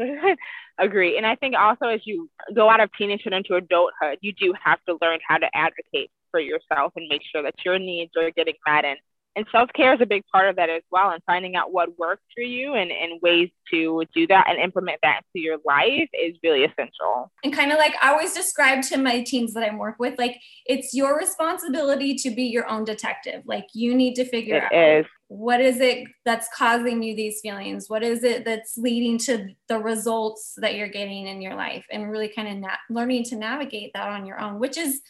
100% 0.00 0.36
agree. 0.78 1.16
And 1.16 1.26
i 1.26 1.36
think 1.36 1.54
also 1.56 1.86
as 1.86 2.00
you 2.04 2.28
go 2.54 2.68
out 2.68 2.80
of 2.80 2.90
teenagehood 3.00 3.32
into 3.32 3.54
adulthood 3.54 4.18
you 4.20 4.32
do 4.32 4.52
have 4.62 4.78
to 4.86 4.98
learn 5.00 5.20
how 5.26 5.38
to 5.38 5.48
advocate 5.54 6.10
for 6.30 6.40
yourself 6.40 6.92
and 6.96 7.06
make 7.08 7.22
sure 7.30 7.42
that 7.42 7.54
your 7.64 7.78
needs 7.78 8.12
are 8.16 8.30
getting 8.30 8.54
met 8.66 8.84
and 8.84 8.98
and 9.36 9.46
self-care 9.52 9.94
is 9.94 10.00
a 10.00 10.06
big 10.06 10.24
part 10.32 10.48
of 10.48 10.56
that 10.56 10.68
as 10.68 10.82
well 10.90 11.10
and 11.10 11.22
finding 11.24 11.54
out 11.56 11.72
what 11.72 11.96
works 11.98 12.22
for 12.34 12.42
you 12.42 12.74
and, 12.74 12.90
and 12.90 13.20
ways 13.22 13.48
to 13.70 14.04
do 14.14 14.26
that 14.26 14.46
and 14.48 14.58
implement 14.58 14.98
that 15.02 15.22
into 15.34 15.44
your 15.44 15.58
life 15.64 16.08
is 16.12 16.36
really 16.42 16.64
essential. 16.64 17.30
And 17.44 17.52
kind 17.52 17.72
of 17.72 17.78
like 17.78 17.94
i 18.02 18.10
always 18.10 18.34
describe 18.34 18.82
to 18.84 18.98
my 18.98 19.22
teams 19.22 19.54
that 19.54 19.62
i 19.62 19.74
work 19.74 19.96
with 19.98 20.18
like 20.18 20.40
it's 20.66 20.94
your 20.94 21.16
responsibility 21.16 22.14
to 22.16 22.30
be 22.30 22.44
your 22.44 22.68
own 22.68 22.84
detective. 22.84 23.42
Like 23.46 23.66
you 23.72 23.94
need 23.94 24.14
to 24.14 24.24
figure 24.24 24.56
it 24.56 24.64
out 24.64 25.00
is. 25.00 25.06
what 25.28 25.60
is 25.60 25.80
it 25.80 26.08
that's 26.24 26.48
causing 26.56 27.02
you 27.02 27.14
these 27.14 27.40
feelings? 27.40 27.88
What 27.88 28.02
is 28.02 28.24
it 28.24 28.44
that's 28.44 28.76
leading 28.76 29.18
to 29.18 29.48
the 29.68 29.78
results 29.78 30.54
that 30.58 30.74
you're 30.74 30.88
getting 30.88 31.26
in 31.26 31.40
your 31.40 31.54
life? 31.54 31.84
And 31.90 32.10
really 32.10 32.28
kind 32.28 32.48
of 32.48 32.56
na- 32.56 32.76
learning 32.88 33.24
to 33.24 33.36
navigate 33.36 33.92
that 33.94 34.08
on 34.08 34.26
your 34.26 34.40
own 34.40 34.58
which 34.58 34.76
is 34.76 35.00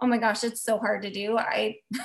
oh 0.00 0.06
my 0.06 0.18
gosh 0.18 0.44
it's 0.44 0.62
so 0.62 0.78
hard 0.78 1.02
to 1.02 1.10
do 1.10 1.36
i 1.38 1.76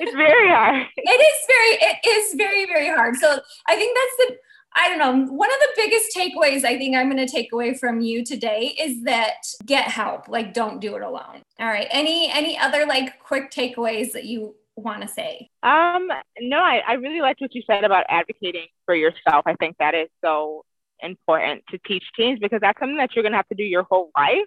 it's 0.00 0.16
very 0.16 0.48
hard. 0.48 0.86
It 0.96 1.10
is 1.10 1.46
very, 1.46 1.90
it 1.90 2.06
is 2.06 2.34
very, 2.34 2.66
very 2.66 2.88
hard. 2.88 3.16
So 3.16 3.38
I 3.68 3.76
think 3.76 3.96
that's 3.96 4.30
the, 4.30 4.36
I 4.74 4.88
don't 4.88 4.98
know, 4.98 5.32
one 5.32 5.50
of 5.50 5.58
the 5.60 5.68
biggest 5.76 6.16
takeaways 6.16 6.64
I 6.64 6.76
think 6.76 6.96
I'm 6.96 7.10
going 7.10 7.24
to 7.24 7.32
take 7.32 7.52
away 7.52 7.74
from 7.74 8.00
you 8.00 8.24
today 8.24 8.76
is 8.78 9.04
that 9.04 9.36
get 9.64 9.90
help. 9.90 10.28
Like, 10.28 10.52
don't 10.52 10.80
do 10.80 10.96
it 10.96 11.02
alone. 11.02 11.42
All 11.58 11.66
right. 11.66 11.88
Any, 11.90 12.30
any 12.30 12.58
other 12.58 12.86
like 12.86 13.18
quick 13.20 13.50
takeaways 13.50 14.12
that 14.12 14.24
you 14.24 14.54
want 14.76 15.02
to 15.02 15.08
say? 15.08 15.50
Um, 15.62 16.08
no, 16.40 16.58
I, 16.58 16.82
I 16.86 16.92
really 16.94 17.20
liked 17.20 17.40
what 17.40 17.54
you 17.54 17.62
said 17.66 17.84
about 17.84 18.04
advocating 18.08 18.66
for 18.84 18.94
yourself. 18.94 19.44
I 19.46 19.54
think 19.54 19.76
that 19.78 19.94
is 19.94 20.08
so 20.22 20.64
important 21.00 21.62
to 21.70 21.78
teach 21.86 22.04
teens 22.16 22.38
because 22.40 22.60
that's 22.60 22.78
something 22.78 22.96
that 22.96 23.14
you're 23.14 23.22
going 23.22 23.32
to 23.32 23.38
have 23.38 23.48
to 23.48 23.54
do 23.54 23.64
your 23.64 23.84
whole 23.84 24.10
life. 24.16 24.46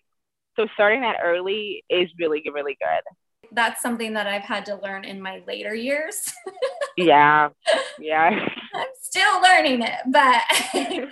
So 0.59 0.67
starting 0.73 0.99
that 1.01 1.15
early 1.23 1.85
is 1.89 2.09
really, 2.19 2.43
really 2.53 2.77
good 2.81 3.01
that's 3.51 3.81
something 3.81 4.13
that 4.13 4.27
I've 4.27 4.43
had 4.43 4.65
to 4.67 4.75
learn 4.75 5.05
in 5.05 5.21
my 5.21 5.41
later 5.47 5.73
years. 5.73 6.31
yeah. 6.97 7.49
Yeah. 7.99 8.47
I'm 8.75 8.87
still 9.01 9.41
learning 9.41 9.81
it, 9.81 9.99
but 10.07 10.41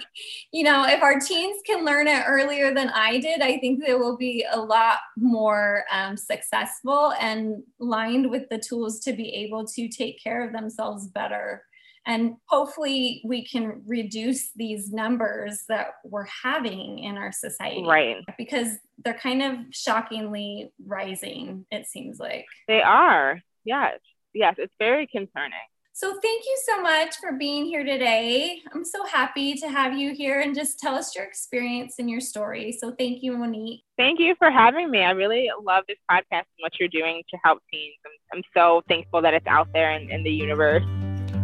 you 0.52 0.64
know, 0.64 0.86
if 0.86 1.02
our 1.02 1.20
teens 1.20 1.62
can 1.66 1.84
learn 1.84 2.08
it 2.08 2.24
earlier 2.28 2.74
than 2.74 2.90
I 2.90 3.20
did, 3.20 3.42
I 3.42 3.58
think 3.58 3.84
they 3.84 3.96
will 3.96 4.18
be 4.18 4.46
a 4.50 4.60
lot 4.60 5.00
more 5.18 5.86
um, 5.92 6.16
successful 6.16 7.14
and 7.20 7.64
lined 7.80 8.30
with 8.30 8.44
the 8.50 8.60
tools 8.60 9.00
to 9.02 9.14
be 9.14 9.30
able 9.30 9.66
to 9.68 9.88
take 9.90 10.22
care 10.22 10.46
of 10.46 10.54
themselves 10.54 11.08
better 11.08 11.64
and 12.08 12.38
hopefully 12.46 13.22
we 13.26 13.46
can 13.46 13.84
reduce 13.86 14.52
these 14.56 14.92
numbers 14.92 15.64
that 15.68 15.90
we're 16.04 16.28
having 16.44 17.00
in 17.00 17.18
our 17.18 17.32
society 17.32 17.84
right 17.86 18.18
because 18.38 18.70
they're 19.04 19.14
kind 19.14 19.44
of 19.44 19.58
shockingly 19.72 20.72
rising 20.86 21.66
it 21.70 21.86
seems 21.86 22.18
like 22.18 22.46
they 22.68 22.82
are 22.82 23.40
yes 23.66 24.00
yes 24.34 24.56
it's 24.58 24.74
very 24.80 25.06
concerning 25.06 25.68
so 25.94 26.12
thank 26.22 26.46
you 26.46 26.58
so 26.64 26.80
much 26.80 27.16
for 27.20 27.32
being 27.32 27.66
here 27.66 27.84
today. 27.84 28.62
I'm 28.72 28.86
so 28.86 29.04
happy 29.08 29.56
to 29.56 29.68
have 29.68 29.98
you 29.98 30.14
here 30.14 30.42
and 30.42 30.54
just 30.54 30.78
tell 30.78 30.94
us 30.94 31.16
your 31.16 31.26
experience 31.26 31.96
and 31.98 32.08
your 32.08 32.20
story. 32.22 32.72
So 32.72 32.92
thank 32.92 33.24
you, 33.24 33.36
Monique. 33.36 33.82
Thank 33.98 34.20
you 34.20 34.36
for 34.38 34.52
having 34.52 34.92
me. 34.92 35.04
I 35.04 35.10
really 35.10 35.50
love 35.64 35.86
this 35.88 35.98
podcast 36.08 36.30
and 36.32 36.60
what 36.60 36.74
you're 36.80 36.88
doing 36.88 37.24
to 37.32 37.38
help 37.44 37.64
teens. 37.74 37.96
I'm, 38.06 38.38
I'm 38.38 38.44
so 38.56 38.84
thankful 38.88 39.24
that 39.24 39.34
it's 39.34 39.48
out 39.48 39.70
there 39.74 39.92
in, 39.94 40.12
in 40.12 40.22
the 40.22 40.30
universe. 40.30 40.84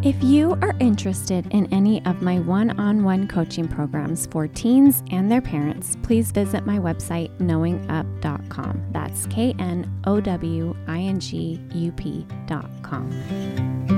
If 0.01 0.21
you 0.23 0.57
are 0.61 0.75
interested 0.79 1.47
in 1.51 1.71
any 1.73 2.03
of 2.05 2.21
my 2.21 2.39
one 2.39 2.77
on 2.79 3.03
one 3.03 3.27
coaching 3.27 3.67
programs 3.67 4.27
for 4.27 4.47
teens 4.47 5.03
and 5.11 5.31
their 5.31 5.41
parents, 5.41 5.97
please 6.03 6.31
visit 6.31 6.65
my 6.65 6.77
website, 6.77 7.35
knowingup.com. 7.39 8.83
That's 8.91 9.25
K 9.27 9.55
N 9.59 9.89
O 10.05 10.19
W 10.19 10.75
I 10.87 10.99
N 10.99 11.19
G 11.19 11.59
U 11.73 11.91
P.com. 11.93 13.92